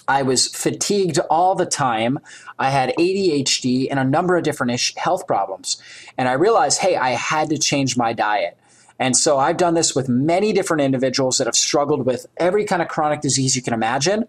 I 0.08 0.22
was 0.22 0.48
fatigued 0.48 1.18
all 1.28 1.54
the 1.54 1.66
time. 1.66 2.18
I 2.58 2.70
had 2.70 2.94
ADHD 2.98 3.88
and 3.90 4.00
a 4.00 4.04
number 4.04 4.38
of 4.38 4.42
different 4.42 4.80
health 4.96 5.26
problems. 5.26 5.80
And 6.16 6.28
I 6.28 6.32
realized, 6.32 6.80
hey, 6.80 6.96
I 6.96 7.10
had 7.10 7.50
to 7.50 7.58
change 7.58 7.96
my 7.96 8.14
diet. 8.14 8.56
And 8.98 9.16
so 9.16 9.38
I've 9.38 9.58
done 9.58 9.74
this 9.74 9.94
with 9.94 10.08
many 10.08 10.52
different 10.52 10.80
individuals 10.80 11.38
that 11.38 11.46
have 11.46 11.54
struggled 11.54 12.06
with 12.06 12.26
every 12.38 12.64
kind 12.64 12.82
of 12.82 12.88
chronic 12.88 13.20
disease 13.20 13.54
you 13.54 13.62
can 13.62 13.74
imagine. 13.74 14.26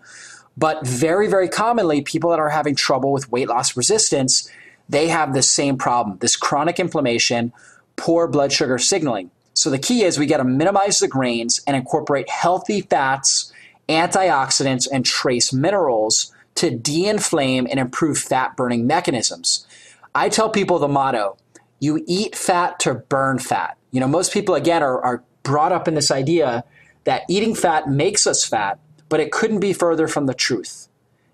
But 0.58 0.86
very, 0.86 1.27
very 1.27 1.48
commonly, 1.48 2.01
people 2.01 2.32
that 2.32 2.39
are 2.39 2.50
having 2.50 2.75
trouble 2.75 3.12
with 3.12 3.32
weight 3.32 3.48
loss 3.48 3.77
resistance, 3.77 4.50
they 4.89 5.08
have 5.08 5.34
the 5.34 5.41
same 5.41 5.77
problem 5.77 6.18
this 6.20 6.36
chronic 6.36 6.79
inflammation, 6.79 7.53
poor 7.96 8.27
blood 8.27 8.51
sugar 8.51 8.77
signaling. 8.77 9.32
So 9.53 9.70
the 9.70 9.79
key 9.79 10.03
is 10.03 10.18
we 10.18 10.25
got 10.25 10.38
to 10.38 10.44
minimize 10.44 11.00
the 11.00 11.08
grains 11.08 11.62
and 11.68 11.75
incorporate 11.75 12.29
healthy 12.29 12.82
fats 12.82 13.51
antioxidants, 13.89 14.88
and 14.89 15.03
trace 15.03 15.51
minerals 15.51 16.32
to 16.56 16.70
de 16.70 17.08
inflame 17.08 17.68
and 17.70 17.79
improve 17.79 18.18
fat 18.18 18.56
burning 18.56 18.88
mechanisms. 18.88 19.65
I 20.15 20.29
tell 20.29 20.50
people 20.50 20.79
the 20.79 20.88
motto 20.88 21.38
you 21.79 22.03
eat 22.08 22.36
fat 22.36 22.79
to 22.82 22.94
burn 22.94 23.39
fat. 23.39 23.77
You 23.91 24.00
know, 24.00 24.08
most 24.08 24.34
people, 24.34 24.56
again, 24.56 24.84
are, 24.84 25.01
are 25.01 25.24
brought 25.44 25.72
up 25.72 25.88
in 25.88 25.96
this 25.96 26.12
idea 26.12 26.63
that 27.06 27.24
eating 27.29 27.56
fat 27.56 27.89
makes 27.89 28.27
us 28.27 28.46
fat, 28.46 28.79
but 29.10 29.20
it 29.20 29.32
couldn't 29.32 29.60
be 29.60 29.74
further 29.74 30.08
from 30.08 30.28
the 30.28 30.34
truth. 30.34 30.88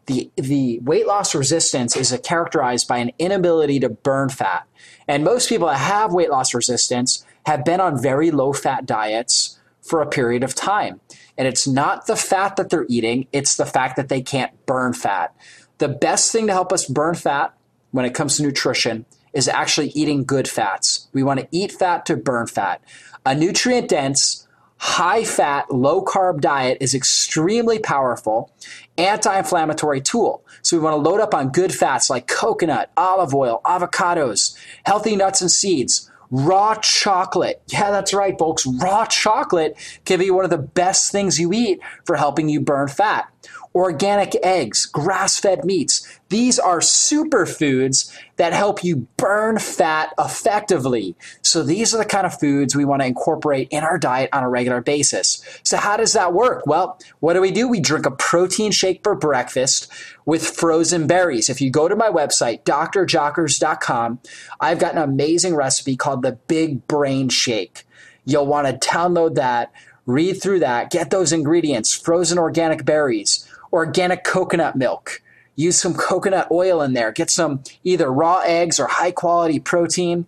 The, 0.08 0.30
the 0.36 0.80
weight 0.80 1.08
loss 1.08 1.34
resistance 1.34 1.96
is 1.96 2.18
characterized 2.24 2.88
by 2.88 2.98
an 2.98 3.12
inability 3.18 3.80
to 3.80 3.90
burn 3.90 4.30
fat. 4.30 4.68
And 5.08 5.24
most 5.24 5.50
people 5.50 5.68
that 5.68 5.78
have 5.78 6.14
weight 6.14 6.30
loss 6.30 6.54
resistance 6.54 7.26
have 7.46 7.66
been 7.66 7.80
on 7.80 8.02
very 8.02 8.32
low 8.32 8.54
fat 8.54 8.86
diets 8.86 9.60
for 9.82 10.02
a 10.02 10.08
period 10.08 10.44
of 10.44 10.56
time. 10.56 11.02
And 11.38 11.48
it's 11.48 11.68
not 11.68 12.08
the 12.08 12.16
fat 12.16 12.56
that 12.56 12.70
they're 12.70 12.86
eating, 12.88 13.28
it's 13.32 13.56
the 13.56 13.66
fact 13.66 13.98
that 13.98 14.10
they 14.10 14.22
can't 14.22 14.66
burn 14.66 14.94
fat. 14.94 15.36
The 15.80 15.90
best 15.90 16.32
thing 16.32 16.48
to 16.48 16.54
help 16.54 16.72
us 16.72 16.86
burn 16.86 17.16
fat 17.16 17.54
when 17.92 18.06
it 18.06 18.14
comes 18.14 18.38
to 18.38 18.44
nutrition 18.44 19.06
is 19.34 19.48
actually 19.48 19.90
eating 19.90 20.24
good 20.24 20.48
fats. 20.48 21.08
We 21.14 21.24
want 21.24 21.42
to 21.42 21.48
eat 21.52 21.74
fat 21.74 22.06
to 22.06 22.16
burn 22.16 22.48
fat. 22.48 22.82
A 23.26 23.36
nutrient 23.36 23.90
dense, 23.90 24.45
high 24.78 25.24
fat, 25.24 25.72
low 25.72 26.04
carb 26.04 26.42
diet 26.42 26.78
is 26.82 26.94
extremely 26.94 27.80
powerful 27.80 28.52
anti 28.98 29.38
inflammatory 29.38 30.02
tool. 30.02 30.44
So 30.62 30.78
we 30.78 30.84
want 30.84 30.94
to 30.94 31.10
load 31.10 31.22
up 31.22 31.34
on 31.34 31.52
good 31.52 31.74
fats 31.74 32.10
like 32.10 32.28
coconut, 32.28 32.92
olive 32.98 33.34
oil, 33.34 33.62
avocados, 33.66 34.58
healthy 34.86 35.16
nuts 35.16 35.42
and 35.42 35.52
seeds 35.52 36.10
Raw 36.32 36.76
chocolate. 36.76 37.62
Yeah, 37.68 37.92
that's 37.92 38.14
right, 38.14 38.38
folks. 38.38 38.66
Raw 38.66 39.06
chocolate 39.06 39.78
can 40.06 40.20
be 40.20 40.32
one 40.32 40.44
of 40.44 40.50
the 40.50 40.58
best 40.58 41.12
things 41.12 41.40
you 41.40 41.54
eat 41.54 41.80
for 42.04 42.16
helping 42.16 42.50
you 42.50 42.60
burn 42.60 42.88
fat 42.88 43.32
organic 43.76 44.36
eggs, 44.42 44.86
grass 44.86 45.38
fed 45.38 45.66
meats. 45.66 46.08
These 46.30 46.58
are 46.58 46.80
superfoods 46.80 48.12
that 48.38 48.54
help 48.54 48.84
you 48.84 49.08
burn 49.18 49.60
fat 49.60 50.14
effectively. 50.18 51.16
So, 51.42 51.62
these 51.62 51.94
are 51.94 51.98
the 51.98 52.06
kind 52.06 52.26
of 52.26 52.40
foods 52.40 52.76
we 52.76 52.86
want 52.86 53.02
to 53.02 53.06
incorporate 53.06 53.68
in 53.70 53.84
our 53.84 54.00
diet 54.00 54.30
on 54.34 54.44
a 54.44 54.50
regular 54.50 54.82
basis. 54.82 55.44
So, 55.64 55.78
how 55.78 55.98
does 55.98 56.14
that 56.14 56.34
work? 56.34 56.66
Well, 56.66 56.98
what 57.20 57.34
do 57.34 57.42
we 57.42 57.52
do? 57.52 57.68
We 57.68 57.82
drink 57.82 58.06
a 58.06 58.12
protein 58.12 58.72
shake 58.72 59.04
for 59.04 59.14
breakfast 59.14 59.92
with 60.26 60.48
frozen 60.48 61.06
berries. 61.06 61.50
If 61.50 61.60
you 61.62 61.70
go 61.70 61.88
to 61.88 61.96
my 61.96 62.10
website, 62.10 62.64
drjockers.com, 62.64 64.20
I've 64.60 64.80
got 64.80 64.96
an 64.96 65.02
amazing 65.02 65.54
recipe 65.54 65.98
called 65.98 66.22
the 66.22 66.34
Big 66.48 66.88
Brain 66.88 67.30
Shake. 67.30 67.86
You'll 68.24 68.48
want 68.48 68.68
to 68.68 68.90
download 68.90 69.36
that, 69.36 69.72
read 70.08 70.42
through 70.42 70.62
that, 70.62 70.90
get 70.90 71.12
those 71.12 71.32
ingredients, 71.32 71.94
frozen 71.94 72.40
organic 72.40 72.86
berries 72.86 73.48
organic 73.76 74.24
coconut 74.24 74.76
milk. 74.76 75.22
Use 75.56 75.80
some 75.80 75.94
coconut 75.94 76.48
oil 76.50 76.82
in 76.82 76.94
there. 76.94 77.12
Get 77.12 77.30
some 77.30 77.62
either 77.84 78.12
raw 78.12 78.40
eggs 78.40 78.80
or 78.80 78.88
high 78.88 79.12
quality 79.12 79.60
protein. 79.60 80.28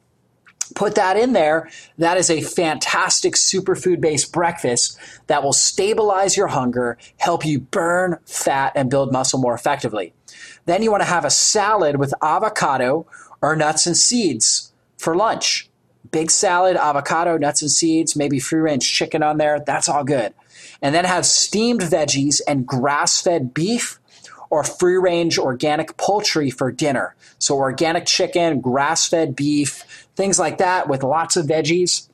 Put 0.76 0.96
that 0.96 1.16
in 1.18 1.32
there. 1.32 1.70
That 1.98 2.18
is 2.18 2.30
a 2.30 2.42
fantastic 2.42 3.36
superfood 3.36 4.02
based 4.02 4.34
breakfast 4.34 5.00
that 5.28 5.44
will 5.44 5.54
stabilize 5.54 6.36
your 6.36 6.48
hunger, 6.48 6.98
help 7.18 7.46
you 7.46 7.62
burn 7.62 8.20
fat, 8.26 8.74
and 8.76 8.90
build 8.90 9.14
muscle 9.14 9.40
more 9.40 9.56
effectively. 9.56 10.14
Then 10.66 10.84
you 10.84 10.92
want 10.92 11.02
to 11.02 11.10
have 11.10 11.24
a 11.24 11.30
salad 11.30 11.98
with 11.98 12.14
avocado 12.22 13.08
or 13.42 13.56
nuts 13.56 13.88
and 13.88 13.96
seeds 13.96 14.74
for 14.98 15.16
lunch. 15.16 15.70
Big 16.12 16.32
salad, 16.32 16.78
avocado, 16.78 17.38
nuts 17.38 17.62
and 17.62 17.72
seeds, 17.72 18.16
maybe 18.16 18.40
free 18.40 18.60
range 18.60 18.92
chicken 18.92 19.24
on 19.24 19.38
there. 19.38 19.60
That's 19.60 19.90
all 19.90 20.04
good 20.04 20.34
and 20.82 20.94
then 20.94 21.06
have 21.06 21.26
steamed 21.26 21.82
veggies 21.82 22.42
and 22.48 22.66
grass 22.66 23.22
fed 23.22 23.54
beef 23.54 24.00
or 24.50 24.64
free 24.64 24.98
range 24.98 25.38
organic 25.38 25.98
poultry 25.98 26.50
for 26.50 26.72
dinner. 26.72 27.16
So, 27.40 27.58
organic 27.58 28.06
chicken, 28.06 28.62
grass 28.62 29.08
fed 29.08 29.36
beef, 29.36 29.84
things 30.16 30.40
like 30.40 30.60
that 30.60 30.88
with 30.88 31.04
lots 31.04 31.36
of 31.36 31.46
veggies. 31.46 32.08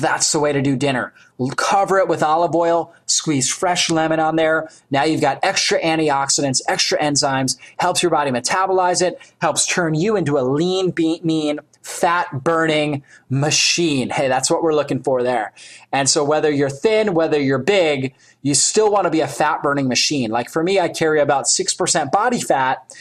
That's 0.00 0.32
the 0.32 0.40
way 0.40 0.52
to 0.52 0.62
do 0.62 0.74
dinner. 0.74 1.12
Cover 1.56 1.98
it 1.98 2.08
with 2.08 2.22
olive 2.22 2.54
oil, 2.54 2.94
squeeze 3.04 3.50
fresh 3.52 3.90
lemon 3.90 4.20
on 4.20 4.36
there. 4.36 4.70
Now 4.90 5.04
you've 5.04 5.20
got 5.20 5.40
extra 5.42 5.78
antioxidants, 5.82 6.62
extra 6.66 6.98
enzymes, 6.98 7.58
helps 7.78 8.02
your 8.02 8.08
body 8.10 8.30
metabolize 8.30 9.02
it, 9.02 9.18
helps 9.42 9.66
turn 9.66 9.94
you 9.94 10.16
into 10.16 10.38
a 10.38 10.40
lean, 10.40 10.94
mean, 10.96 11.58
fat 11.82 12.44
burning 12.44 13.02
machine. 13.28 14.10
Hey, 14.10 14.28
that's 14.28 14.50
what 14.50 14.62
we're 14.62 14.74
looking 14.74 15.02
for 15.02 15.22
there. 15.22 15.52
And 15.92 16.08
so, 16.08 16.24
whether 16.24 16.50
you're 16.50 16.70
thin, 16.70 17.14
whether 17.14 17.40
you're 17.40 17.58
big, 17.58 18.14
you 18.42 18.54
still 18.54 18.90
want 18.90 19.04
to 19.04 19.10
be 19.10 19.20
a 19.20 19.28
fat 19.28 19.62
burning 19.62 19.88
machine. 19.88 20.30
Like 20.30 20.50
for 20.50 20.62
me, 20.62 20.80
I 20.80 20.88
carry 20.88 21.20
about 21.20 21.44
6% 21.44 22.10
body 22.10 22.40
fat. 22.40 22.92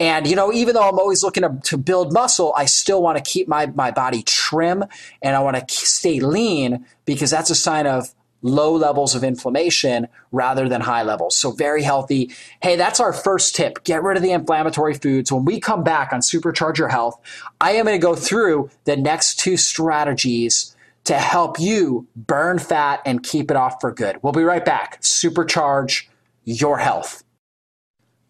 And, 0.00 0.28
you 0.28 0.36
know, 0.36 0.52
even 0.52 0.74
though 0.74 0.88
I'm 0.88 0.98
always 0.98 1.24
looking 1.24 1.42
to, 1.42 1.58
to 1.64 1.76
build 1.76 2.12
muscle, 2.12 2.54
I 2.56 2.66
still 2.66 3.02
want 3.02 3.18
to 3.18 3.30
keep 3.30 3.48
my, 3.48 3.66
my 3.66 3.90
body 3.90 4.22
trim 4.22 4.84
and 5.22 5.34
I 5.34 5.40
want 5.40 5.56
to 5.56 5.74
stay 5.74 6.20
lean 6.20 6.86
because 7.04 7.30
that's 7.30 7.50
a 7.50 7.54
sign 7.54 7.86
of 7.86 8.14
low 8.42 8.74
levels 8.74 9.14
of 9.14 9.24
inflammation 9.24 10.08
rather 10.32 10.68
than 10.68 10.80
high 10.80 11.02
levels. 11.02 11.36
So, 11.36 11.50
very 11.50 11.82
healthy. 11.82 12.30
Hey, 12.62 12.76
that's 12.76 13.00
our 13.00 13.12
first 13.12 13.56
tip. 13.56 13.84
Get 13.84 14.02
rid 14.02 14.16
of 14.16 14.22
the 14.22 14.32
inflammatory 14.32 14.94
foods. 14.94 15.32
When 15.32 15.44
we 15.44 15.60
come 15.60 15.82
back 15.82 16.12
on 16.12 16.20
Supercharge 16.20 16.78
Your 16.78 16.88
Health, 16.88 17.20
I 17.60 17.72
am 17.72 17.86
going 17.86 17.98
to 17.98 18.04
go 18.04 18.14
through 18.14 18.70
the 18.84 18.96
next 18.96 19.38
two 19.38 19.56
strategies 19.56 20.74
to 21.04 21.14
help 21.14 21.58
you 21.58 22.06
burn 22.16 22.58
fat 22.58 23.00
and 23.06 23.22
keep 23.22 23.50
it 23.50 23.56
off 23.56 23.80
for 23.80 23.92
good. 23.92 24.18
We'll 24.22 24.32
be 24.32 24.42
right 24.44 24.64
back. 24.64 25.00
Supercharge 25.00 26.06
your 26.44 26.78
health. 26.78 27.24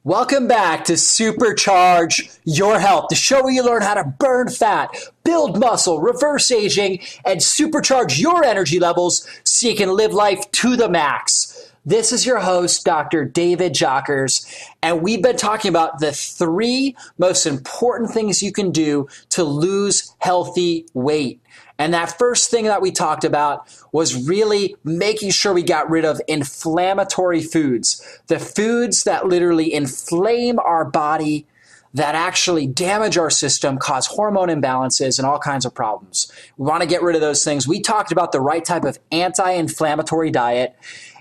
Welcome 0.08 0.48
back 0.48 0.86
to 0.86 0.94
Supercharge 0.94 2.38
Your 2.44 2.78
Health, 2.78 3.08
the 3.10 3.14
show 3.14 3.42
where 3.42 3.52
you 3.52 3.62
learn 3.62 3.82
how 3.82 3.92
to 3.92 4.04
burn 4.04 4.48
fat, 4.48 4.88
build 5.22 5.60
muscle, 5.60 6.00
reverse 6.00 6.50
aging, 6.50 7.00
and 7.26 7.40
supercharge 7.40 8.18
your 8.18 8.42
energy 8.42 8.80
levels 8.80 9.28
so 9.44 9.68
you 9.68 9.76
can 9.76 9.94
live 9.94 10.14
life 10.14 10.50
to 10.50 10.76
the 10.76 10.88
max. 10.88 11.70
This 11.84 12.10
is 12.10 12.24
your 12.24 12.38
host, 12.38 12.86
Dr. 12.86 13.26
David 13.26 13.74
Jockers, 13.74 14.50
and 14.82 15.02
we've 15.02 15.22
been 15.22 15.36
talking 15.36 15.68
about 15.68 16.00
the 16.00 16.12
three 16.12 16.96
most 17.18 17.44
important 17.44 18.10
things 18.10 18.42
you 18.42 18.50
can 18.50 18.70
do 18.70 19.08
to 19.28 19.44
lose 19.44 20.14
healthy 20.20 20.86
weight. 20.94 21.42
And 21.78 21.94
that 21.94 22.18
first 22.18 22.50
thing 22.50 22.64
that 22.64 22.82
we 22.82 22.90
talked 22.90 23.24
about 23.24 23.66
was 23.92 24.26
really 24.28 24.74
making 24.82 25.30
sure 25.30 25.54
we 25.54 25.62
got 25.62 25.88
rid 25.88 26.04
of 26.04 26.20
inflammatory 26.26 27.40
foods, 27.42 28.20
the 28.26 28.40
foods 28.40 29.04
that 29.04 29.26
literally 29.26 29.72
inflame 29.72 30.58
our 30.58 30.84
body, 30.84 31.46
that 31.94 32.14
actually 32.14 32.66
damage 32.66 33.16
our 33.16 33.30
system, 33.30 33.78
cause 33.78 34.06
hormone 34.08 34.48
imbalances, 34.48 35.18
and 35.18 35.26
all 35.26 35.38
kinds 35.38 35.64
of 35.64 35.74
problems. 35.74 36.30
We 36.56 36.66
want 36.66 36.82
to 36.82 36.88
get 36.88 37.02
rid 37.02 37.14
of 37.14 37.22
those 37.22 37.44
things. 37.44 37.68
We 37.68 37.80
talked 37.80 38.10
about 38.12 38.32
the 38.32 38.40
right 38.40 38.64
type 38.64 38.84
of 38.84 38.98
anti 39.12 39.50
inflammatory 39.52 40.30
diet. 40.30 40.76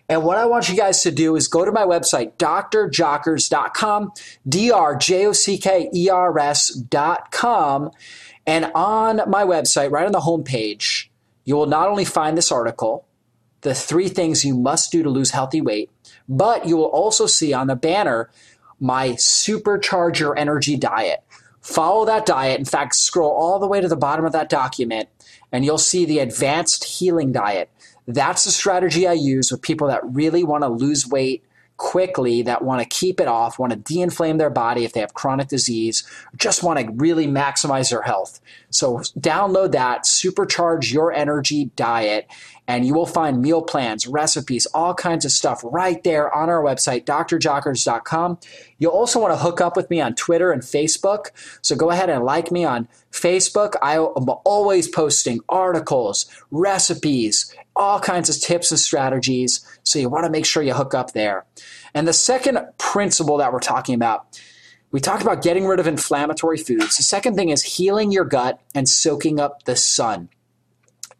And 0.10 0.24
what 0.24 0.38
I 0.38 0.46
want 0.46 0.70
you 0.70 0.76
guys 0.76 1.02
to 1.04 1.12
do 1.12 1.36
is 1.36 1.50
go 1.50 1.66
to 1.66 1.72
my 1.72 1.84
website, 1.84 2.34
drjockers.com, 2.38 4.12
D 4.48 4.72
R 4.72 4.96
J 4.96 5.26
O 5.28 5.34
C 5.34 5.58
K 5.58 5.90
E 5.94 6.10
R 6.10 6.40
S.com 6.40 7.92
and 8.48 8.72
on 8.74 9.30
my 9.30 9.44
website, 9.44 9.92
right 9.92 10.06
on 10.06 10.14
the 10.14 10.22
homepage, 10.22 11.10
you 11.44 11.56
will 11.56 11.66
not 11.66 11.90
only 11.90 12.06
find 12.06 12.38
this 12.38 12.52
article, 12.52 13.06
the 13.62 13.76
three 13.76 14.08
things 14.08 14.46
you 14.46 14.58
must 14.58 14.92
do 14.92 15.04
to 15.04 15.10
lose 15.10 15.32
healthy 15.32 15.60
weight, 15.60 15.92
but 16.30 16.66
you 16.66 16.78
will 16.78 16.86
also 16.86 17.26
see 17.26 17.54
on 17.54 17.68
the 17.68 17.76
banner 17.76 18.30
my 18.80 19.10
supercharge 19.10 20.20
your 20.20 20.38
energy 20.38 20.78
diet. 20.78 21.24
Follow 21.62 22.06
that 22.06 22.26
diet. 22.26 22.60
In 22.60 22.66
fact, 22.66 22.96
scroll 22.96 23.32
all 23.32 23.60
the 23.60 23.68
way 23.68 23.82
to 23.82 23.88
the 23.90 23.98
bottom 23.98 24.24
of 24.24 24.32
that 24.32 24.50
document 24.50 25.10
and 25.52 25.66
you'll 25.66 25.78
see 25.78 26.06
the 26.06 26.20
advanced 26.20 26.84
healing 26.84 27.32
diet. 27.32 27.70
That's 28.08 28.46
the 28.46 28.52
strategy 28.52 29.08
I 29.08 29.14
use 29.14 29.52
with 29.52 29.62
people 29.62 29.88
that 29.88 30.02
really 30.06 30.44
want 30.44 30.64
to 30.64 30.70
lose 30.70 31.08
weight 31.08 31.44
quickly 31.78 32.42
that 32.42 32.64
want 32.64 32.82
to 32.82 32.88
keep 32.88 33.20
it 33.20 33.28
off, 33.28 33.60
want 33.60 33.72
to 33.72 33.78
de-inflame 33.78 34.38
their 34.38 34.50
body 34.50 34.84
if 34.84 34.94
they 34.94 35.00
have 35.00 35.14
chronic 35.14 35.48
disease, 35.48 36.04
just 36.36 36.64
want 36.64 36.80
to 36.80 36.92
really 36.94 37.28
maximize 37.28 37.90
their 37.92 38.02
health. 38.02 38.40
So 38.70 38.98
download 39.20 39.72
that, 39.72 40.04
supercharge 40.04 40.92
your 40.92 41.14
energy 41.14 41.66
diet, 41.76 42.28
and 42.68 42.86
you 42.86 42.94
will 42.94 43.06
find 43.06 43.42
meal 43.42 43.62
plans, 43.62 44.08
recipes, 44.08 44.66
all 44.74 44.94
kinds 44.94 45.24
of 45.24 45.32
stuff 45.32 45.62
right 45.64 46.04
there 46.04 46.34
on 46.36 46.50
our 46.50 46.62
website, 46.62 47.06
drjockers.com. 47.06 48.40
You'll 48.78 48.92
also 48.92 49.20
want 49.22 49.34
to 49.34 49.38
hook 49.38 49.62
up 49.62 49.78
with 49.78 49.90
me 49.90 50.02
on 50.02 50.16
Twitter 50.16 50.52
and 50.52 50.62
Facebook. 50.62 51.28
So 51.62 51.76
go 51.76 51.90
ahead 51.92 52.10
and 52.10 52.24
like 52.24 52.52
me 52.52 52.66
on 52.66 52.88
Facebook. 53.12 53.76
I 53.82 53.96
am 53.96 54.30
always 54.44 54.88
posting 54.88 55.40
articles, 55.48 56.26
recipes, 56.52 57.54
all 57.76 58.00
kinds 58.00 58.30
of 58.30 58.42
tips 58.42 58.72
and 58.72 58.80
strategies. 58.80 59.66
So 59.84 60.00
you 60.00 60.10
want 60.10 60.26
to 60.26 60.32
make 60.32 60.46
sure 60.46 60.62
you 60.62 60.74
hook 60.74 60.94
up 60.94 61.14
there. 61.14 61.46
And 61.94 62.08
the 62.08 62.14
second 62.14 62.60
principle 62.78 63.38
that 63.38 63.54
we're 63.54 63.60
talking 63.60 63.96
about, 63.96 64.40
we 64.92 65.00
talked 65.00 65.22
about 65.22 65.42
getting 65.42 65.66
rid 65.66 65.80
of 65.80 65.88
inflammatory 65.88 66.58
foods. 66.58 66.98
The 66.98 67.04
second 67.04 67.36
thing 67.36 67.50
is 67.50 67.64
healing 67.64 68.12
your 68.12 68.26
gut 68.26 68.60
and 68.76 68.88
soaking 68.88 69.40
up 69.40 69.64
the 69.64 69.76
sun. 69.76 70.30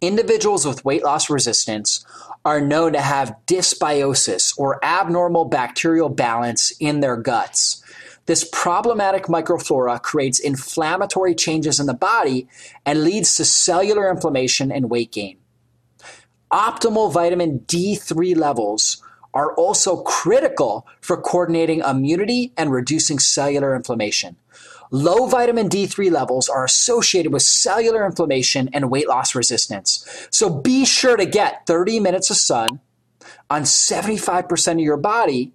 Individuals 0.02 0.64
with 0.64 0.86
weight 0.86 1.04
loss 1.04 1.28
resistance 1.28 2.06
are 2.46 2.62
known 2.62 2.94
to 2.94 3.02
have 3.02 3.36
dysbiosis 3.48 4.54
or 4.56 4.84
abnormal 4.86 5.46
bacterial 5.46 6.10
balance 6.10 6.72
in 6.80 7.00
their 7.00 7.18
guts. 7.18 7.84
This 8.28 8.48
problematic 8.52 9.24
microflora 9.24 10.02
creates 10.04 10.40
inflammatory 10.40 11.34
changes 11.34 11.80
in 11.80 11.88
the 11.88 11.96
body 11.96 12.48
and 12.86 13.04
leads 13.04 13.36
to 13.38 13.46
cellular 13.46 14.12
inflammation 14.12 14.72
and 14.72 14.90
weight 14.90 15.12
gain. 15.12 15.38
Optimal 16.52 17.12
vitamin 17.12 17.62
D3 17.62 18.38
levels 18.38 19.02
are 19.34 19.54
also 19.56 20.04
critical 20.04 20.86
for 21.02 21.20
coordinating 21.20 21.80
immunity 21.80 22.54
and 22.56 22.72
reducing 22.72 23.18
cellular 23.18 23.76
inflammation. 23.76 24.36
Low 24.92 25.28
vitamin 25.28 25.70
D3 25.70 26.12
levels 26.12 26.50
are 26.50 26.66
associated 26.66 27.34
with 27.34 27.42
cellular 27.42 28.06
inflammation 28.06 28.70
and 28.74 28.90
weight 28.90 29.08
loss 29.08 29.36
resistance. 29.36 30.28
So 30.32 30.50
be 30.50 30.86
sure 30.86 31.18
to 31.18 31.26
get 31.26 31.66
30 31.68 32.00
minutes 32.00 32.30
of 32.30 32.38
sun 32.38 32.80
on 33.50 33.64
75% 33.64 34.72
of 34.74 34.80
your 34.80 34.98
body 34.98 35.52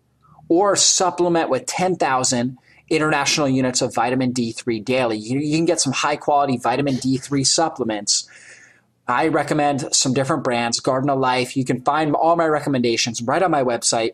or 0.48 0.76
supplement 0.76 1.48
with 1.48 1.66
10,000 1.66 2.58
international 2.88 3.48
units 3.48 3.80
of 3.80 3.94
vitamin 3.94 4.32
D3 4.32 4.84
daily. 4.84 5.16
You, 5.16 5.38
you 5.38 5.56
can 5.56 5.64
get 5.64 5.80
some 5.80 5.92
high 5.92 6.16
quality 6.16 6.58
vitamin 6.58 6.96
D3 6.96 7.46
supplements 7.46 8.28
I 9.08 9.28
recommend 9.28 9.94
some 9.94 10.14
different 10.14 10.44
brands, 10.44 10.80
Garden 10.80 11.10
of 11.10 11.18
Life. 11.18 11.56
You 11.56 11.64
can 11.64 11.82
find 11.82 12.14
all 12.14 12.36
my 12.36 12.46
recommendations 12.46 13.20
right 13.20 13.42
on 13.42 13.50
my 13.50 13.62
website, 13.62 14.12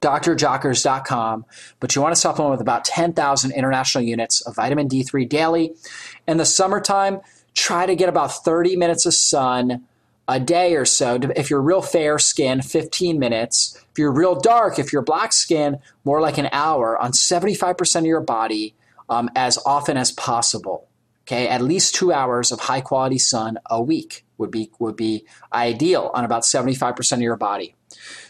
drjockers.com. 0.00 1.44
But 1.78 1.94
you 1.94 2.02
want 2.02 2.14
to 2.14 2.20
supplement 2.20 2.52
with 2.52 2.60
about 2.60 2.84
10,000 2.84 3.52
international 3.52 4.04
units 4.04 4.40
of 4.42 4.56
vitamin 4.56 4.88
D3 4.88 5.28
daily. 5.28 5.74
In 6.26 6.36
the 6.36 6.44
summertime, 6.44 7.20
try 7.54 7.86
to 7.86 7.94
get 7.94 8.08
about 8.08 8.44
30 8.44 8.76
minutes 8.76 9.06
of 9.06 9.14
sun 9.14 9.86
a 10.28 10.38
day 10.38 10.76
or 10.76 10.84
so. 10.84 11.18
If 11.34 11.50
you're 11.50 11.60
real 11.60 11.82
fair 11.82 12.18
skin, 12.18 12.62
15 12.62 13.18
minutes. 13.18 13.76
If 13.90 13.98
you're 13.98 14.12
real 14.12 14.36
dark, 14.36 14.78
if 14.78 14.92
you're 14.92 15.02
black 15.02 15.32
skin, 15.32 15.78
more 16.04 16.20
like 16.20 16.38
an 16.38 16.48
hour 16.52 16.96
on 16.96 17.12
75% 17.12 17.96
of 17.96 18.06
your 18.06 18.20
body 18.20 18.74
um, 19.08 19.28
as 19.34 19.58
often 19.66 19.96
as 19.96 20.12
possible. 20.12 20.86
Okay, 21.24 21.48
at 21.48 21.62
least 21.62 21.94
two 21.94 22.12
hours 22.12 22.50
of 22.50 22.60
high 22.60 22.80
quality 22.80 23.18
sun 23.18 23.58
a 23.68 23.80
week 23.82 24.24
would 24.38 24.50
be 24.50 24.70
would 24.78 24.96
be 24.96 25.26
ideal 25.52 26.10
on 26.14 26.24
about 26.24 26.42
75% 26.42 27.12
of 27.12 27.20
your 27.20 27.36
body. 27.36 27.74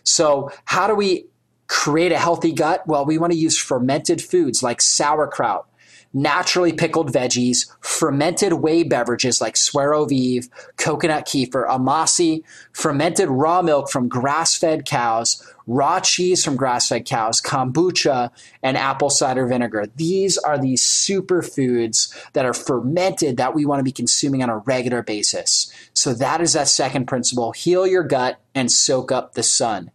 So 0.02 0.50
how 0.64 0.87
do 0.87 0.94
we 0.94 1.26
create 1.70 2.11
a 2.11 2.18
healthy 2.18 2.52
gut? 2.52 2.85
Well, 2.88 3.06
we 3.06 3.16
want 3.16 3.33
to 3.33 3.38
use 3.38 3.56
fermented 3.56 4.20
foods 4.20 4.61
like 4.61 4.83
sauerkraut, 4.83 5.68
naturally 6.12 6.72
pickled 6.72 7.12
veggies, 7.12 7.70
fermented 7.80 8.54
whey 8.54 8.83
beverages 8.83 9.40
like 9.40 9.54
SueroViv, 9.54 10.48
coconut 10.76 11.26
kefir, 11.26 11.68
amasi, 11.68 12.42
fermented 12.72 13.28
raw 13.28 13.62
milk 13.62 13.88
from 13.88 14.09
grass-fed 14.09 14.85
cows, 14.85 15.46
raw 15.68 16.00
cheese 16.00 16.44
from 16.44 16.56
grass-fed 16.56 17.06
cows, 17.06 17.40
kombucha, 17.40 18.30
and 18.64 18.76
apple 18.76 19.09
cider 19.09 19.46
vinegar. 19.46 19.87
These 19.94 20.38
are 20.38 20.59
these 20.59 20.83
superfoods 20.83 22.12
that 22.33 22.44
are 22.44 22.52
fermented 22.52 23.37
that 23.37 23.54
we 23.54 23.64
want 23.64 23.78
to 23.78 23.85
be 23.85 23.92
consuming 23.92 24.42
on 24.42 24.50
a 24.50 24.59
regular 24.59 25.04
basis. 25.04 25.72
So 25.94 26.14
that 26.14 26.40
is 26.40 26.54
that 26.54 26.66
second 26.66 27.06
principle, 27.06 27.52
heal 27.52 27.87
your 27.87 28.02
gut 28.02 28.40
and 28.56 28.72
soak 28.72 29.12
up 29.12 29.35
the 29.35 29.44
sun. 29.44 29.92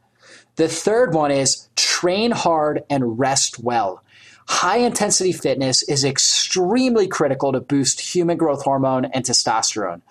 The 0.56 0.68
third 0.68 1.14
one 1.14 1.32
is 1.32 1.68
train 1.76 2.32
hard 2.32 2.84
and 2.90 3.20
rest 3.20 3.60
well. 3.60 4.04
High 4.48 4.78
intensity 4.78 5.32
fitness 5.32 5.84
is 5.84 6.04
extremely 6.04 7.08
critical 7.08 7.52
to 7.52 7.60
boost 7.60 8.00
human 8.00 8.38
growth 8.38 8.64
hormone 8.64 9.06
and 9.06 9.26
testosterone. 9.26 10.02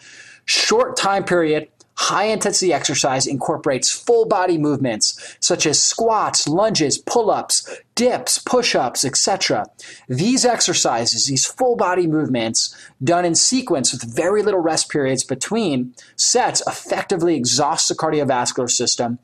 Short 0.44 0.96
time 0.96 1.24
period, 1.24 1.68
high 1.96 2.24
intensity 2.24 2.72
exercise 2.72 3.26
incorporates 3.26 3.90
full 3.90 4.26
body 4.26 4.58
movements 4.58 5.36
such 5.40 5.66
as 5.66 5.82
squats, 5.82 6.48
lunges, 6.48 6.98
pull 6.98 7.30
ups, 7.30 7.68
dips, 7.94 8.38
push 8.38 8.74
ups, 8.74 9.04
etc. 9.04 9.66
These 10.08 10.44
exercises, 10.44 11.26
these 11.26 11.46
full 11.46 11.76
body 11.76 12.06
movements, 12.06 12.74
done 13.02 13.24
in 13.24 13.34
sequence 13.34 13.92
with 13.92 14.14
very 14.14 14.42
little 14.42 14.60
rest 14.60 14.90
periods 14.90 15.24
between 15.24 15.94
sets, 16.16 16.62
effectively 16.66 17.36
exhaust 17.36 17.88
the 17.88 17.94
cardiovascular 17.94 18.70
system, 18.70 19.18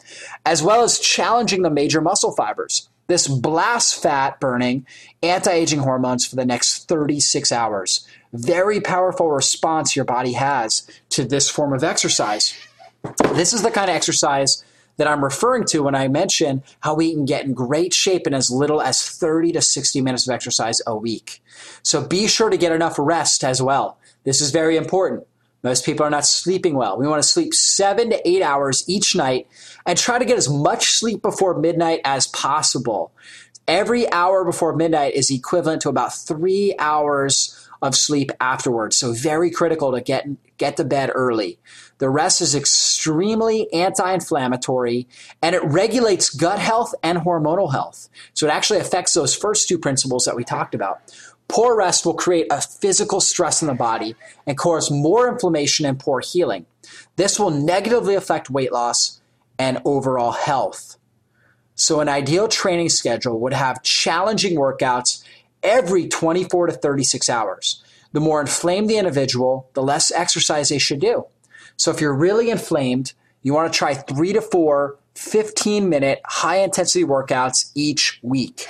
as 0.47 0.63
well 0.63 0.83
as 0.83 0.99
challenging 0.99 1.63
the 1.63 1.71
major 1.71 2.01
muscle 2.01 2.33
fibers. 2.33 2.89
This 3.11 3.27
blasts 3.27 3.93
fat 3.93 4.39
burning 4.39 4.87
anti 5.21 5.51
aging 5.51 5.81
hormones 5.81 6.25
for 6.25 6.37
the 6.37 6.45
next 6.45 6.89
36 6.89 7.51
hours. 7.51 8.07
Very 8.33 8.81
powerful 8.81 9.31
response 9.31 9.97
your 9.97 10.05
body 10.05 10.33
has 10.35 10.89
to 11.11 11.25
this 11.25 11.51
form 11.51 11.73
of 11.73 11.83
exercise. 11.83 12.55
This 13.33 13.53
is 13.53 13.63
the 13.63 13.71
kind 13.71 13.91
of 13.91 13.97
exercise 13.97 14.65
that 14.99 15.09
I'm 15.09 15.25
referring 15.25 15.65
to 15.69 15.83
when 15.83 15.95
I 15.95 16.09
mention 16.09 16.63
how 16.81 16.95
we 16.95 17.13
can 17.13 17.25
get 17.25 17.45
in 17.45 17.55
great 17.55 17.95
shape 17.95 18.27
in 18.27 18.35
as 18.35 18.51
little 18.51 18.83
as 18.83 19.09
30 19.09 19.53
to 19.53 19.63
60 19.63 20.01
minutes 20.03 20.29
of 20.29 20.35
exercise 20.35 20.81
a 20.87 20.95
week. 20.95 21.43
So 21.83 22.07
be 22.07 22.29
sure 22.29 22.51
to 22.51 22.59
get 22.59 22.73
enough 22.73 22.97
rest 22.99 23.43
as 23.43 23.63
well. 23.63 23.99
This 24.25 24.41
is 24.41 24.51
very 24.51 24.77
important. 24.77 25.27
Most 25.63 25.85
people 25.85 26.07
are 26.07 26.11
not 26.11 26.27
sleeping 26.27 26.75
well. 26.75 26.99
We 26.99 27.09
want 27.09 27.23
to 27.23 27.29
sleep 27.29 27.55
seven 27.55 28.11
to 28.11 28.29
eight 28.29 28.43
hours 28.43 28.85
each 28.89 29.17
night 29.17 29.47
and 29.87 29.99
try 29.99 30.19
to 30.19 30.25
get 30.25 30.39
as 30.39 30.49
much 30.49 30.93
sleep 30.93 31.23
before 31.23 31.59
midnight 31.59 32.01
as 32.05 32.27
possible. 32.29 33.13
Every 33.69 34.11
hour 34.11 34.45
before 34.45 34.75
midnight 34.75 35.15
is 35.15 35.31
equivalent 35.31 35.83
to 35.83 35.89
about 35.89 36.15
three 36.15 36.75
hours 36.79 37.69
of 37.83 37.95
sleep 37.95 38.31
afterwards. 38.41 38.97
So 38.97 39.13
very 39.13 39.51
critical 39.51 39.93
to 39.93 40.01
get 40.01 40.27
get 40.59 40.77
to 40.77 40.85
bed 40.85 41.11
early. 41.15 41.59
The 41.99 42.11
rest 42.11 42.41
is 42.41 42.55
extremely 42.55 43.73
anti-inflammatory 43.73 45.07
and 45.43 45.55
it 45.55 45.65
regulates 45.65 46.31
gut 46.31 46.59
health 46.59 46.95
and 47.03 47.19
hormonal 47.19 47.73
health. 47.73 48.09
So 48.35 48.47
it 48.47 48.51
actually 48.51 48.81
affects 48.81 49.15
those 49.15 49.35
first 49.35 49.69
two 49.69 49.79
principles 49.79 50.25
that 50.25 50.37
we 50.37 50.45
talked 50.45 50.75
about. 50.75 51.01
Poor 51.49 51.77
rest 51.77 52.07
will 52.07 52.15
create 52.15 52.47
a 52.51 52.61
physical 52.61 53.21
stress 53.21 53.61
in 53.61 53.69
the 53.69 53.75
body 53.75 54.15
and 54.47 54.57
cause 54.57 54.91
more 54.91 55.29
inflammation 55.29 55.85
and 55.85 55.99
poor 55.99 56.21
healing. 56.21 56.67
This 57.17 57.41
will 57.41 57.51
negatively 57.51 58.15
affect 58.15 58.51
weight 58.51 58.73
loss 58.73 59.21
and 59.59 59.81
overall 59.85 60.33
health. 60.33 60.97
So, 61.75 62.01
an 62.01 62.09
ideal 62.09 62.47
training 62.47 62.91
schedule 62.91 63.41
would 63.41 63.55
have 63.55 63.83
challenging 63.83 64.57
workouts 64.57 65.25
every 65.63 66.09
24 66.09 66.69
to 66.69 66.73
36 66.73 67.29
hours. 67.29 67.83
The 68.13 68.21
more 68.21 68.41
inflamed 68.41 68.91
the 68.91 68.99
individual, 68.99 69.69
the 69.75 69.83
less 69.83 70.11
exercise 70.11 70.69
they 70.69 70.79
should 70.79 71.01
do. 71.01 71.27
So, 71.77 71.91
if 71.91 72.01
you're 72.01 72.15
really 72.15 72.51
inflamed, 72.51 73.13
you 73.43 73.55
want 73.55 73.73
to 73.73 73.79
try 73.79 73.95
three 73.95 74.33
to 74.33 74.41
four 74.41 74.99
15 75.15 75.89
minute 75.89 76.21
high 76.25 76.59
intensity 76.59 77.05
workouts 77.05 77.71
each 77.75 78.19
week. 78.23 78.67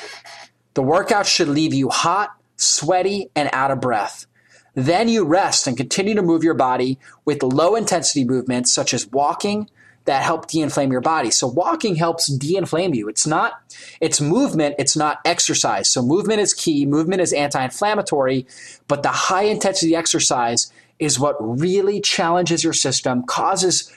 The 0.74 0.82
workouts 0.82 1.26
should 1.26 1.48
leave 1.48 1.74
you 1.74 1.88
hot, 1.88 2.30
sweaty, 2.56 3.30
and 3.34 3.50
out 3.52 3.70
of 3.70 3.80
breath. 3.80 4.26
Then 4.74 5.08
you 5.08 5.24
rest 5.24 5.66
and 5.66 5.76
continue 5.76 6.14
to 6.14 6.22
move 6.22 6.44
your 6.44 6.54
body 6.54 6.98
with 7.24 7.42
low 7.42 7.74
intensity 7.74 8.24
movements 8.24 8.72
such 8.72 8.94
as 8.94 9.06
walking 9.08 9.68
that 10.06 10.22
help 10.22 10.48
de-inflame 10.48 10.90
your 10.90 11.00
body. 11.00 11.30
So 11.30 11.46
walking 11.46 11.94
helps 11.94 12.26
de-inflame 12.26 12.94
you. 12.94 13.08
It's 13.08 13.26
not 13.26 13.60
it's 14.00 14.20
movement, 14.20 14.74
it's 14.78 14.96
not 14.96 15.18
exercise. 15.24 15.88
So 15.88 16.02
movement 16.02 16.40
is 16.40 16.54
key, 16.54 16.86
movement 16.86 17.20
is 17.20 17.32
anti-inflammatory, 17.32 18.46
but 18.88 19.02
the 19.02 19.10
high 19.10 19.44
intensity 19.44 19.94
exercise 19.94 20.72
is 20.98 21.18
what 21.18 21.36
really 21.40 22.00
challenges 22.00 22.64
your 22.64 22.72
system, 22.72 23.22
causes 23.22 23.92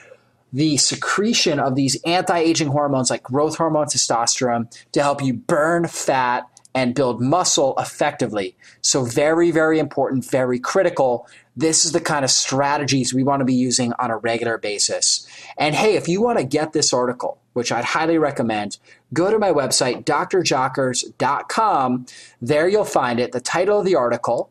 the 0.52 0.76
secretion 0.76 1.58
of 1.58 1.74
these 1.74 2.00
anti-aging 2.04 2.68
hormones 2.68 3.10
like 3.10 3.22
growth 3.22 3.56
hormone 3.56 3.86
testosterone 3.86 4.70
to 4.92 5.02
help 5.02 5.22
you 5.22 5.34
burn 5.34 5.86
fat 5.86 6.48
and 6.74 6.94
build 6.94 7.20
muscle 7.20 7.74
effectively. 7.78 8.56
So, 8.80 9.04
very, 9.04 9.50
very 9.50 9.78
important, 9.78 10.24
very 10.24 10.58
critical. 10.58 11.28
This 11.56 11.84
is 11.84 11.92
the 11.92 12.00
kind 12.00 12.24
of 12.24 12.30
strategies 12.30 13.14
we 13.14 13.22
want 13.22 13.40
to 13.40 13.44
be 13.44 13.54
using 13.54 13.92
on 13.98 14.10
a 14.10 14.16
regular 14.16 14.58
basis. 14.58 15.26
And 15.56 15.74
hey, 15.74 15.94
if 15.94 16.08
you 16.08 16.20
want 16.20 16.38
to 16.38 16.44
get 16.44 16.72
this 16.72 16.92
article, 16.92 17.38
which 17.52 17.70
I'd 17.70 17.84
highly 17.84 18.18
recommend, 18.18 18.78
go 19.12 19.30
to 19.30 19.38
my 19.38 19.50
website, 19.50 20.04
drjockers.com. 20.04 22.06
There 22.42 22.68
you'll 22.68 22.84
find 22.84 23.20
it. 23.20 23.30
The 23.30 23.40
title 23.40 23.78
of 23.78 23.84
the 23.84 23.94
article 23.94 24.50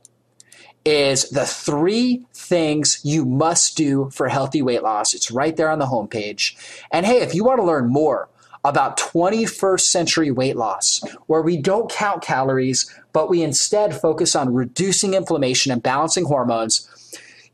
is 0.86 1.30
The 1.30 1.46
Three 1.46 2.26
Things 2.34 3.00
You 3.04 3.26
Must 3.26 3.76
Do 3.78 4.10
for 4.12 4.30
Healthy 4.30 4.62
Weight 4.62 4.84
Loss. 4.84 5.14
It's 5.14 5.32
right 5.32 5.56
there 5.56 5.70
on 5.70 5.80
the 5.80 5.86
homepage. 5.86 6.56
And 6.92 7.06
hey, 7.06 7.22
if 7.22 7.34
you 7.34 7.44
want 7.44 7.60
to 7.60 7.66
learn 7.66 7.88
more, 7.88 8.30
about 8.64 8.98
21st 8.98 9.82
century 9.82 10.32
weight 10.32 10.56
loss, 10.56 11.04
where 11.28 11.42
we 11.42 11.58
don't 11.58 11.92
count 11.92 12.22
calories, 12.22 12.90
but 13.12 13.30
we 13.30 13.42
instead 13.42 14.00
focus 14.00 14.36
on 14.36 14.54
reducing 14.54 15.14
inflammation 15.14 15.72
and 15.72 15.84
balancing 15.84 16.26
hormones, 16.26 16.88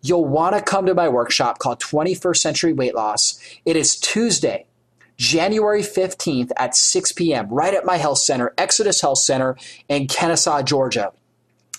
you'll 0.01 0.25
want 0.25 0.55
to 0.55 0.61
come 0.61 0.85
to 0.85 0.93
my 0.93 1.09
workshop 1.09 1.59
called 1.59 1.79
21st 1.79 2.37
Century 2.37 2.73
Weight 2.73 2.95
Loss. 2.95 3.39
It 3.65 3.75
is 3.75 3.99
Tuesday, 3.99 4.67
January 5.17 5.81
15th 5.81 6.51
at 6.57 6.75
6 6.75 7.11
p.m., 7.13 7.49
right 7.49 7.73
at 7.73 7.85
my 7.85 7.97
health 7.97 8.19
center, 8.19 8.53
Exodus 8.57 9.01
Health 9.01 9.19
Center 9.19 9.57
in 9.89 10.07
Kennesaw, 10.07 10.61
Georgia. 10.61 11.11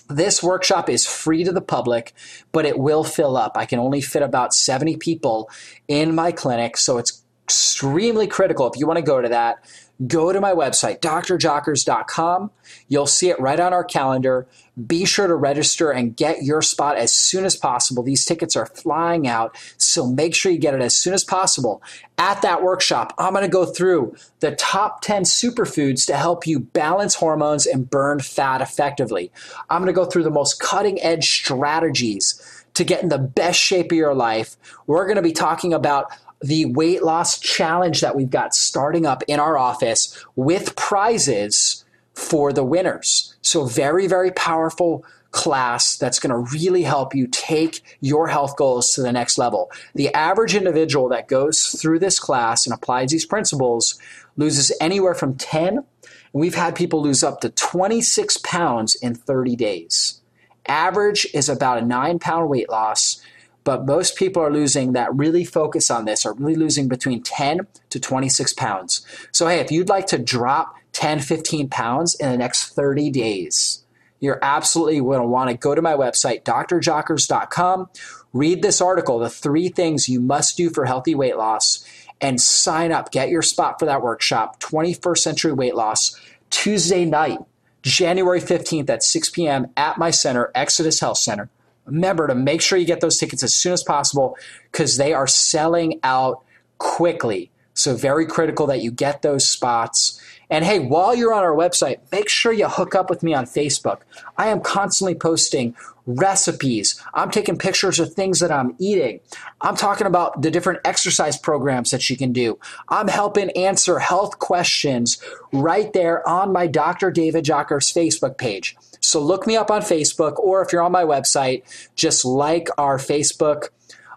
This 0.09 0.43
workshop 0.43 0.89
is 0.89 1.07
free 1.07 1.45
to 1.45 1.53
the 1.53 1.61
public, 1.61 2.13
but 2.51 2.65
it 2.65 2.77
will 2.77 3.05
fill 3.05 3.37
up. 3.37 3.55
I 3.55 3.65
can 3.65 3.79
only 3.79 4.01
fit 4.01 4.21
about 4.21 4.53
70 4.53 4.97
people 4.97 5.49
in 5.87 6.13
my 6.13 6.33
clinic, 6.33 6.75
so 6.75 6.97
it's 6.97 7.23
extremely 7.43 8.27
critical. 8.27 8.69
If 8.69 8.79
you 8.79 8.87
want 8.87 8.97
to 8.97 9.03
go 9.03 9.21
to 9.21 9.29
that, 9.29 9.65
go 10.07 10.31
to 10.31 10.41
my 10.41 10.51
website, 10.51 10.99
drjockers.com. 10.99 12.51
You'll 12.87 13.07
see 13.07 13.29
it 13.29 13.39
right 13.39 13.59
on 13.59 13.73
our 13.73 13.83
calendar. 13.83 14.47
Be 14.87 15.05
sure 15.05 15.27
to 15.27 15.35
register 15.35 15.91
and 15.91 16.15
get 16.15 16.43
your 16.43 16.61
spot 16.61 16.97
as 16.97 17.13
soon 17.13 17.45
as 17.45 17.55
possible. 17.55 18.01
These 18.01 18.25
tickets 18.25 18.55
are 18.55 18.65
flying 18.65 19.27
out, 19.27 19.55
so 19.77 20.07
make 20.07 20.33
sure 20.33 20.51
you 20.51 20.57
get 20.57 20.73
it 20.73 20.81
as 20.81 20.95
soon 20.95 21.13
as 21.13 21.23
possible. 21.23 21.83
At 22.17 22.41
that 22.41 22.63
workshop, 22.63 23.13
I'm 23.17 23.33
going 23.33 23.45
to 23.45 23.51
go 23.51 23.65
through 23.65 24.15
the 24.39 24.55
top 24.55 25.01
10 25.01 25.23
superfoods 25.23 26.05
to 26.07 26.15
help 26.15 26.47
you 26.47 26.59
balance 26.59 27.15
hormones 27.15 27.65
and 27.65 27.89
burn 27.89 28.21
fat 28.21 28.61
effectively. 28.61 29.31
I'm 29.69 29.81
going 29.81 29.93
to 29.93 29.99
go 29.99 30.05
through 30.05 30.23
the 30.23 30.31
most 30.31 30.59
cutting 30.59 31.01
edge 31.01 31.29
strategies 31.29 32.61
to 32.73 32.83
get 32.83 33.03
in 33.03 33.09
the 33.09 33.17
best 33.17 33.59
shape 33.59 33.91
of 33.91 33.97
your 33.97 34.15
life. 34.15 34.55
We're 34.87 35.05
going 35.05 35.17
to 35.17 35.21
be 35.21 35.33
talking 35.33 35.73
about 35.73 36.11
the 36.41 36.65
weight 36.65 37.03
loss 37.03 37.39
challenge 37.39 38.01
that 38.01 38.15
we've 38.15 38.29
got 38.29 38.53
starting 38.53 39.05
up 39.05 39.23
in 39.27 39.39
our 39.39 39.57
office 39.57 40.23
with 40.35 40.75
prizes 40.75 41.85
for 42.13 42.51
the 42.51 42.63
winners. 42.63 43.35
So, 43.41 43.65
very, 43.65 44.07
very 44.07 44.31
powerful 44.31 45.05
class 45.31 45.97
that's 45.97 46.19
going 46.19 46.31
to 46.31 46.51
really 46.51 46.83
help 46.83 47.15
you 47.15 47.27
take 47.27 47.81
your 48.01 48.27
health 48.27 48.55
goals 48.57 48.93
to 48.93 49.01
the 49.01 49.11
next 49.11 49.37
level. 49.37 49.71
The 49.95 50.13
average 50.13 50.55
individual 50.55 51.07
that 51.09 51.27
goes 51.27 51.69
through 51.81 51.99
this 51.99 52.19
class 52.19 52.65
and 52.65 52.73
applies 52.73 53.11
these 53.11 53.25
principles 53.25 53.97
loses 54.35 54.71
anywhere 54.81 55.13
from 55.13 55.35
10, 55.35 55.77
and 55.77 55.85
we've 56.33 56.55
had 56.55 56.75
people 56.75 57.01
lose 57.01 57.23
up 57.23 57.41
to 57.41 57.49
26 57.49 58.37
pounds 58.43 58.95
in 58.95 59.15
30 59.15 59.55
days. 59.55 60.21
Average 60.67 61.27
is 61.33 61.49
about 61.49 61.79
a 61.79 61.85
nine 61.85 62.19
pound 62.19 62.49
weight 62.49 62.69
loss 62.69 63.21
but 63.63 63.85
most 63.85 64.15
people 64.15 64.41
are 64.41 64.51
losing 64.51 64.93
that 64.93 65.13
really 65.15 65.45
focus 65.45 65.91
on 65.91 66.05
this 66.05 66.25
are 66.25 66.33
really 66.33 66.55
losing 66.55 66.87
between 66.87 67.21
10 67.21 67.67
to 67.89 67.99
26 67.99 68.53
pounds. 68.53 69.05
So, 69.31 69.47
hey, 69.47 69.59
if 69.59 69.71
you'd 69.71 69.89
like 69.89 70.07
to 70.07 70.17
drop 70.17 70.75
10, 70.93 71.19
15 71.19 71.69
pounds 71.69 72.15
in 72.15 72.31
the 72.31 72.37
next 72.37 72.73
30 72.73 73.11
days, 73.11 73.83
you're 74.19 74.39
absolutely 74.41 74.99
going 74.99 75.21
to 75.21 75.27
want 75.27 75.49
to 75.49 75.57
go 75.57 75.73
to 75.75 75.81
my 75.81 75.93
website, 75.93 76.43
drjockers.com, 76.43 77.89
read 78.33 78.61
this 78.61 78.81
article, 78.81 79.19
the 79.19 79.29
three 79.29 79.69
things 79.69 80.09
you 80.09 80.19
must 80.19 80.57
do 80.57 80.69
for 80.69 80.85
healthy 80.85 81.15
weight 81.15 81.37
loss, 81.37 81.85
and 82.19 82.39
sign 82.39 82.91
up. 82.91 83.11
Get 83.11 83.29
your 83.29 83.41
spot 83.41 83.79
for 83.79 83.85
that 83.85 84.03
workshop, 84.03 84.59
21st 84.59 85.17
Century 85.17 85.53
Weight 85.53 85.75
Loss, 85.75 86.19
Tuesday 86.51 87.03
night, 87.03 87.39
January 87.81 88.39
15th 88.39 88.89
at 88.91 89.01
6 89.01 89.29
p.m. 89.31 89.67
at 89.75 89.97
my 89.97 90.11
center, 90.11 90.51
Exodus 90.53 90.99
Health 90.99 91.17
Center 91.17 91.49
remember 91.85 92.27
to 92.27 92.35
make 92.35 92.61
sure 92.61 92.77
you 92.77 92.85
get 92.85 93.01
those 93.01 93.17
tickets 93.17 93.43
as 93.43 93.55
soon 93.55 93.73
as 93.73 93.83
possible 93.83 94.37
because 94.71 94.97
they 94.97 95.13
are 95.13 95.27
selling 95.27 95.99
out 96.03 96.43
quickly. 96.77 97.51
So, 97.73 97.95
very 97.95 98.25
critical 98.25 98.67
that 98.67 98.81
you 98.81 98.91
get 98.91 99.21
those 99.21 99.47
spots. 99.47 100.21
And 100.49 100.65
hey, 100.65 100.79
while 100.79 101.15
you're 101.15 101.33
on 101.33 101.43
our 101.43 101.55
website, 101.55 101.99
make 102.11 102.27
sure 102.27 102.51
you 102.51 102.67
hook 102.67 102.93
up 102.93 103.09
with 103.09 103.23
me 103.23 103.33
on 103.33 103.45
Facebook. 103.45 104.01
I 104.37 104.47
am 104.49 104.59
constantly 104.59 105.15
posting 105.15 105.75
recipes. 106.05 107.01
I'm 107.13 107.31
taking 107.31 107.57
pictures 107.57 107.99
of 107.99 108.13
things 108.13 108.39
that 108.39 108.51
I'm 108.51 108.75
eating. 108.77 109.21
I'm 109.61 109.77
talking 109.77 110.07
about 110.07 110.41
the 110.41 110.51
different 110.51 110.81
exercise 110.83 111.37
programs 111.37 111.91
that 111.91 112.09
you 112.09 112.17
can 112.17 112.33
do. 112.33 112.59
I'm 112.89 113.07
helping 113.07 113.49
answer 113.51 113.99
health 113.99 114.39
questions 114.39 115.23
right 115.53 115.93
there 115.93 116.27
on 116.27 116.51
my 116.51 116.67
Dr. 116.67 117.11
David 117.11 117.45
Jockers 117.45 117.93
Facebook 117.93 118.37
page. 118.37 118.75
So 119.01 119.19
look 119.19 119.47
me 119.47 119.57
up 119.57 119.71
on 119.71 119.81
Facebook, 119.81 120.37
or 120.37 120.61
if 120.61 120.71
you're 120.71 120.81
on 120.81 120.91
my 120.91 121.03
website, 121.03 121.63
just 121.95 122.23
like 122.23 122.69
our 122.77 122.97
Facebook 122.97 123.69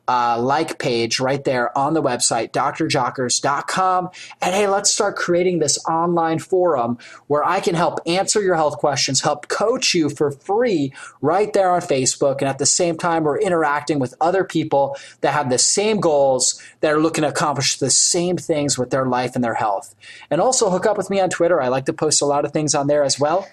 uh, 0.07 0.39
like 0.39 0.79
page 0.79 1.21
right 1.21 1.45
there 1.45 1.77
on 1.77 1.95
the 1.95 2.03
website, 2.03 2.53
drjockers.com. 2.53 4.11
And 4.43 4.55
hey, 4.55 4.69
let's 4.69 4.93
start 4.93 5.17
creating 5.17 5.59
this 5.59 5.83
online 5.87 6.39
forum 6.39 6.99
where 7.27 7.45
I 7.45 7.61
can 7.61 7.75
help 7.75 8.01
answer 8.07 8.43
your 8.43 8.57
health 8.57 8.79
questions, 8.79 9.23
help 9.23 9.49
coach 9.49 9.95
you 9.95 10.11
for 10.11 10.31
free 10.31 10.93
right 11.23 11.53
there 11.53 11.71
on 11.71 11.81
Facebook. 11.81 12.39
And 12.41 12.49
at 12.49 12.59
the 12.59 12.67
same 12.67 12.99
time, 12.99 13.25
we're 13.25 13.41
interacting 13.41 13.99
with 13.99 14.15
other 14.21 14.45
people 14.45 14.97
that 15.23 15.33
have 15.33 15.51
the 15.51 15.59
same 15.59 16.01
goals, 16.01 16.61
that 16.81 16.93
are 16.93 17.01
looking 17.01 17.23
to 17.23 17.29
accomplish 17.29 17.79
the 17.79 17.91
same 17.91 18.37
things 18.37 18.79
with 18.79 18.91
their 18.91 19.07
life 19.07 19.35
and 19.35 19.43
their 19.43 19.55
health. 19.55 19.95
And 20.31 20.41
also 20.41 20.71
hook 20.71 20.87
up 20.87 20.97
with 20.97 21.11
me 21.11 21.21
on 21.21 21.31
Twitter. 21.31 21.61
I 21.61 21.69
like 21.69 21.87
to 21.87 21.93
post 21.93 22.21
a 22.21 22.27
lot 22.27 22.45
of 22.45 22.53
things 22.53 22.75
on 22.75 22.89
there 22.89 23.05
as 23.05 23.19
well. 23.19 23.49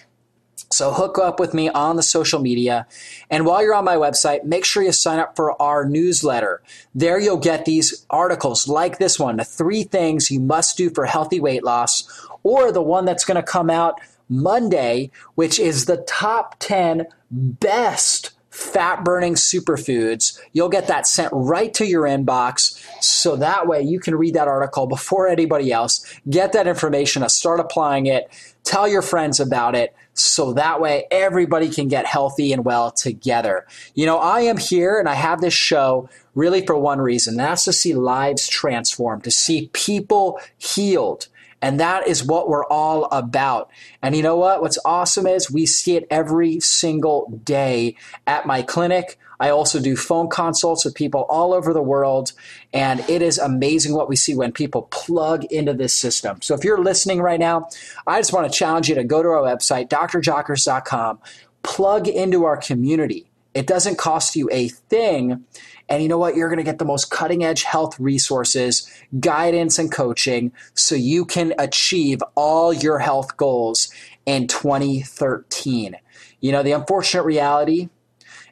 So 0.72 0.92
hook 0.92 1.18
up 1.18 1.40
with 1.40 1.54
me 1.54 1.70
on 1.70 1.96
the 1.98 2.04
social 2.04 2.40
media. 2.40 2.88
And 3.30 3.46
while 3.46 3.62
you're 3.62 3.76
on 3.76 3.84
my 3.84 3.96
website, 3.96 4.46
make 4.46 4.64
sure 4.64 4.84
you 4.84 4.92
sign 4.92 5.20
up 5.20 5.36
for 5.36 5.62
our 5.62 5.86
newsletter. 5.86 6.62
There 6.96 7.20
you'll 7.20 7.38
get 7.38 7.66
these 7.66 8.06
articles 8.10 8.68
like 8.68 8.98
this 8.98 9.20
one, 9.20 9.38
the 9.38 9.44
three 9.44 9.84
things 9.84 10.32
you 10.32 10.40
must 10.40 10.78
do 10.78 10.90
for 10.90 11.06
healthy 11.06 11.40
weight 11.40 11.64
loss, 11.64 12.08
or 12.44 12.72
the 12.72 12.82
one 12.82 13.06
that's 13.06 13.26
going 13.26 13.36
to 13.36 13.44
come 13.44 13.70
out 13.70 14.00
Monday, 14.30 15.12
which 15.36 15.60
is 15.60 15.86
the 15.86 15.98
top 15.98 16.56
10 16.60 17.06
best 17.30 18.32
fat 18.52 19.04
burning 19.04 19.34
superfoods. 19.34 20.40
You'll 20.52 20.70
get 20.70 20.88
that 20.88 21.08
sent 21.08 21.32
right 21.34 21.74
to 21.74 21.86
your 21.86 22.04
inbox. 22.04 22.80
So 23.02 23.36
that 23.38 23.68
way 23.68 23.82
you 23.82 24.00
can 24.00 24.16
read 24.16 24.36
that 24.36 24.48
article 24.48 24.86
before 24.86 25.28
anybody 25.28 25.72
else, 25.72 26.06
get 26.30 26.52
that 26.54 26.68
information, 26.68 27.28
start 27.30 27.60
applying 27.60 28.06
it, 28.06 28.30
tell 28.64 28.88
your 28.88 29.02
friends 29.02 29.40
about 29.40 29.74
it 29.74 29.96
so 30.14 30.54
that 30.54 30.82
way 30.82 31.08
everybody 31.10 31.70
can 31.70 31.88
get 31.88 32.06
healthy 32.06 32.52
and 32.52 32.66
well 32.66 32.92
together. 32.92 33.66
You 33.96 34.06
know, 34.06 34.18
I 34.18 34.42
am 34.42 34.58
here 34.58 35.00
and 35.00 35.08
I 35.08 35.16
have 35.16 35.42
this 35.42 35.54
show 35.54 36.10
really 36.36 36.66
for 36.66 36.78
one 36.78 37.00
reason. 37.00 37.38
That's 37.38 37.64
to 37.66 37.74
see 37.74 37.94
lives 37.94 38.48
transformed, 38.48 39.24
to 39.24 39.32
see 39.32 39.70
people 39.74 40.40
healed. 40.58 41.28
And 41.62 41.80
that 41.80 42.08
is 42.08 42.24
what 42.24 42.50
we're 42.50 42.66
all 42.66 43.06
about. 43.06 43.70
And 44.02 44.16
you 44.16 44.24
know 44.24 44.36
what? 44.36 44.62
What's 44.62 44.80
awesome 44.84 45.28
is 45.28 45.52
we 45.52 45.66
see 45.66 45.96
it 45.96 46.08
every 46.10 46.60
single 46.60 47.42
day 47.44 47.96
at 48.26 48.46
my 48.46 48.62
clinic. 48.62 49.20
I 49.40 49.50
also 49.50 49.80
do 49.80 49.96
phone 49.96 50.30
consults 50.30 50.86
with 50.86 50.94
people 50.94 51.22
all 51.22 51.54
over 51.54 51.74
the 51.74 51.82
world. 51.82 52.34
And 52.74 53.00
it 53.10 53.22
is 53.22 53.38
amazing 53.38 53.94
what 53.94 54.08
we 54.08 54.16
see 54.16 54.36
when 54.36 54.52
people 54.52 54.84
plug 54.84 55.46
into 55.46 55.74
this 55.74 55.94
system. 55.94 56.42
So 56.42 56.54
if 56.54 56.64
you're 56.64 56.82
listening 56.82 57.22
right 57.22 57.40
now, 57.40 57.70
I 58.06 58.20
just 58.20 58.34
want 58.34 58.52
to 58.52 58.58
challenge 58.58 58.90
you 58.90 58.96
to 58.96 59.04
go 59.04 59.24
to 59.24 59.30
our 59.30 59.42
website, 59.42 59.90
drjockers.com, 59.90 61.20
plug 61.64 62.08
into 62.08 62.46
our 62.46 62.58
community. 62.58 63.28
It 63.54 63.68
doesn't 63.68 63.98
cost 63.98 64.36
you 64.36 64.48
a 64.52 64.70
thing. 64.70 65.44
And 65.92 66.02
you 66.02 66.08
know 66.08 66.18
what? 66.18 66.38
You're 66.38 66.48
going 66.48 66.58
to 66.58 66.64
get 66.64 66.80
the 66.80 66.86
most 66.86 67.12
cutting 67.12 67.44
edge 67.44 67.64
health 67.64 68.00
resources, 68.00 68.90
guidance, 69.20 69.78
and 69.78 69.92
coaching 69.92 70.54
so 70.74 70.96
you 70.96 71.26
can 71.26 71.54
achieve 71.60 72.24
all 72.34 72.72
your 72.72 73.00
health 73.00 73.36
goals 73.36 73.92
in 74.26 74.48
2013. 74.48 75.98
You 76.40 76.52
know, 76.54 76.64
the 76.64 76.72
unfortunate 76.72 77.24
reality 77.24 77.90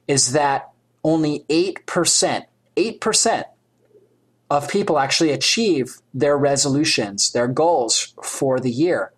is 0.06 0.34
that 0.34 0.71
only 1.02 1.45
8%, 1.47 2.43
8% 2.75 3.43
of 4.49 4.69
people 4.69 4.99
actually 4.99 5.32
achieve 5.32 6.02
their 6.13 6.38
resolutions, 6.38 7.32
their 7.32 7.47
goals 7.47 8.13
for 8.21 8.60
the 8.60 8.71
year. 8.71 9.13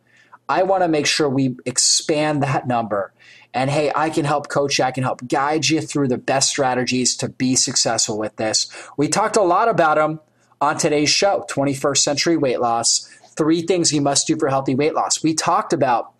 I 0.47 0.61
want 0.61 0.83
to 0.83 0.87
make 0.87 1.07
sure 1.07 1.27
we 1.27 1.55
expand 1.65 2.43
that 2.43 2.67
number 2.67 3.13
and 3.53 3.69
hey, 3.69 3.91
I 3.95 4.09
can 4.09 4.25
help 4.25 4.47
coach 4.47 4.79
you. 4.79 4.85
I 4.85 4.91
can 4.91 5.03
help 5.03 5.27
guide 5.27 5.67
you 5.67 5.81
through 5.81 6.07
the 6.07 6.17
best 6.17 6.49
strategies 6.49 7.15
to 7.17 7.29
be 7.29 7.55
successful 7.55 8.17
with 8.17 8.35
this. 8.37 8.71
We 8.97 9.07
talked 9.07 9.35
a 9.35 9.41
lot 9.41 9.67
about 9.67 9.95
them 9.95 10.19
on 10.61 10.77
today's 10.77 11.09
show 11.09 11.45
21st 11.49 11.97
century 11.97 12.37
weight 12.37 12.61
loss, 12.61 13.09
three 13.35 13.61
things 13.61 13.91
you 13.91 14.01
must 14.01 14.27
do 14.27 14.37
for 14.37 14.47
healthy 14.47 14.75
weight 14.75 14.93
loss. 14.93 15.23
We 15.23 15.33
talked 15.33 15.73
about 15.73 16.13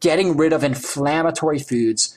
getting 0.00 0.36
rid 0.36 0.52
of 0.52 0.62
inflammatory 0.62 1.58
foods, 1.58 2.16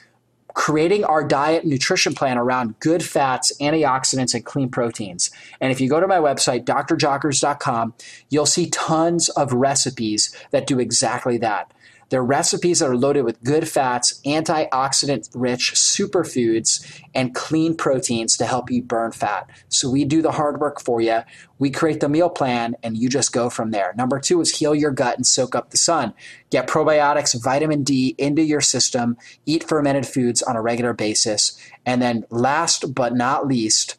creating 0.54 1.04
our 1.04 1.24
diet 1.24 1.64
nutrition 1.64 2.14
plan 2.14 2.36
around 2.36 2.78
good 2.80 3.02
fats, 3.02 3.52
antioxidants, 3.60 4.34
and 4.34 4.44
clean 4.44 4.68
proteins. 4.68 5.30
And 5.60 5.72
if 5.72 5.80
you 5.80 5.88
go 5.88 6.00
to 6.00 6.06
my 6.06 6.18
website, 6.18 6.64
drjockers.com, 6.64 7.94
you'll 8.28 8.46
see 8.46 8.68
tons 8.68 9.28
of 9.30 9.52
recipes 9.52 10.34
that 10.50 10.66
do 10.66 10.78
exactly 10.78 11.38
that. 11.38 11.72
They're 12.10 12.24
recipes 12.24 12.80
that 12.80 12.88
are 12.88 12.96
loaded 12.96 13.22
with 13.22 13.42
good 13.44 13.68
fats, 13.68 14.20
antioxidant 14.26 15.30
rich 15.32 15.72
superfoods, 15.74 17.00
and 17.14 17.34
clean 17.34 17.76
proteins 17.76 18.36
to 18.36 18.46
help 18.46 18.68
you 18.68 18.82
burn 18.82 19.12
fat. 19.12 19.48
So 19.68 19.88
we 19.88 20.04
do 20.04 20.20
the 20.20 20.32
hard 20.32 20.60
work 20.60 20.80
for 20.80 21.00
you. 21.00 21.20
We 21.60 21.70
create 21.70 22.00
the 22.00 22.08
meal 22.08 22.28
plan 22.28 22.74
and 22.82 22.96
you 22.96 23.08
just 23.08 23.32
go 23.32 23.48
from 23.48 23.70
there. 23.70 23.94
Number 23.96 24.18
two 24.18 24.40
is 24.40 24.58
heal 24.58 24.74
your 24.74 24.90
gut 24.90 25.16
and 25.16 25.26
soak 25.26 25.54
up 25.54 25.70
the 25.70 25.76
sun. 25.76 26.12
Get 26.50 26.66
probiotics, 26.66 27.40
vitamin 27.40 27.84
D 27.84 28.16
into 28.18 28.42
your 28.42 28.60
system, 28.60 29.16
eat 29.46 29.62
fermented 29.62 30.06
foods 30.06 30.42
on 30.42 30.56
a 30.56 30.62
regular 30.62 30.92
basis. 30.92 31.56
And 31.86 32.02
then 32.02 32.24
last 32.28 32.92
but 32.92 33.14
not 33.14 33.46
least, 33.46 33.98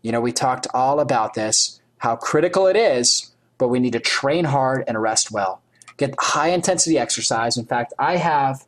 you 0.00 0.12
know, 0.12 0.20
we 0.22 0.32
talked 0.32 0.66
all 0.72 0.98
about 0.98 1.34
this, 1.34 1.82
how 1.98 2.16
critical 2.16 2.66
it 2.66 2.76
is, 2.76 3.32
but 3.58 3.68
we 3.68 3.80
need 3.80 3.92
to 3.92 4.00
train 4.00 4.46
hard 4.46 4.82
and 4.88 5.00
rest 5.00 5.30
well 5.30 5.60
get 6.00 6.14
high 6.18 6.48
intensity 6.48 6.98
exercise. 6.98 7.56
In 7.56 7.66
fact, 7.66 7.92
I 7.98 8.16
have, 8.16 8.66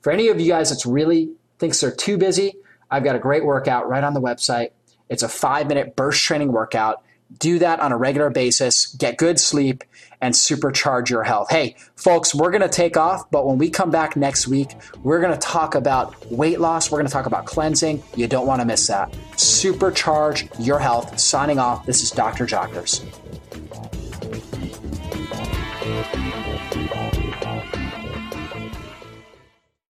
for 0.00 0.12
any 0.12 0.28
of 0.28 0.40
you 0.40 0.48
guys 0.48 0.70
that's 0.70 0.86
really 0.86 1.30
thinks 1.58 1.80
they're 1.80 1.94
too 1.94 2.16
busy, 2.16 2.54
I've 2.90 3.04
got 3.04 3.16
a 3.16 3.18
great 3.18 3.44
workout 3.44 3.88
right 3.88 4.02
on 4.02 4.14
the 4.14 4.20
website. 4.20 4.70
It's 5.08 5.22
a 5.22 5.28
five 5.28 5.66
minute 5.66 5.96
burst 5.96 6.22
training 6.22 6.52
workout. 6.52 7.02
Do 7.38 7.58
that 7.58 7.80
on 7.80 7.92
a 7.92 7.98
regular 7.98 8.30
basis, 8.30 8.86
get 8.86 9.18
good 9.18 9.38
sleep, 9.38 9.84
and 10.22 10.32
supercharge 10.32 11.10
your 11.10 11.24
health. 11.24 11.50
Hey, 11.50 11.76
folks, 11.94 12.34
we're 12.34 12.50
to 12.62 12.70
take 12.70 12.96
off, 12.96 13.30
but 13.30 13.46
when 13.46 13.58
we 13.58 13.68
come 13.68 13.90
back 13.90 14.16
next 14.16 14.48
week, 14.48 14.70
we're 15.02 15.20
to 15.20 15.36
talk 15.36 15.74
about 15.74 16.14
weight 16.30 16.58
loss. 16.58 16.90
We're 16.90 16.98
to 17.06 17.12
talk 17.12 17.26
about 17.26 17.44
cleansing. 17.44 18.02
You 18.16 18.28
don't 18.28 18.46
want 18.46 18.62
to 18.62 18.66
miss 18.66 18.86
that. 18.86 19.12
Supercharge 19.32 20.48
your 20.64 20.78
health. 20.78 21.20
Signing 21.20 21.58
off, 21.58 21.84
this 21.84 22.02
is 22.02 22.10
Dr. 22.10 22.46
Jockers. 22.46 23.04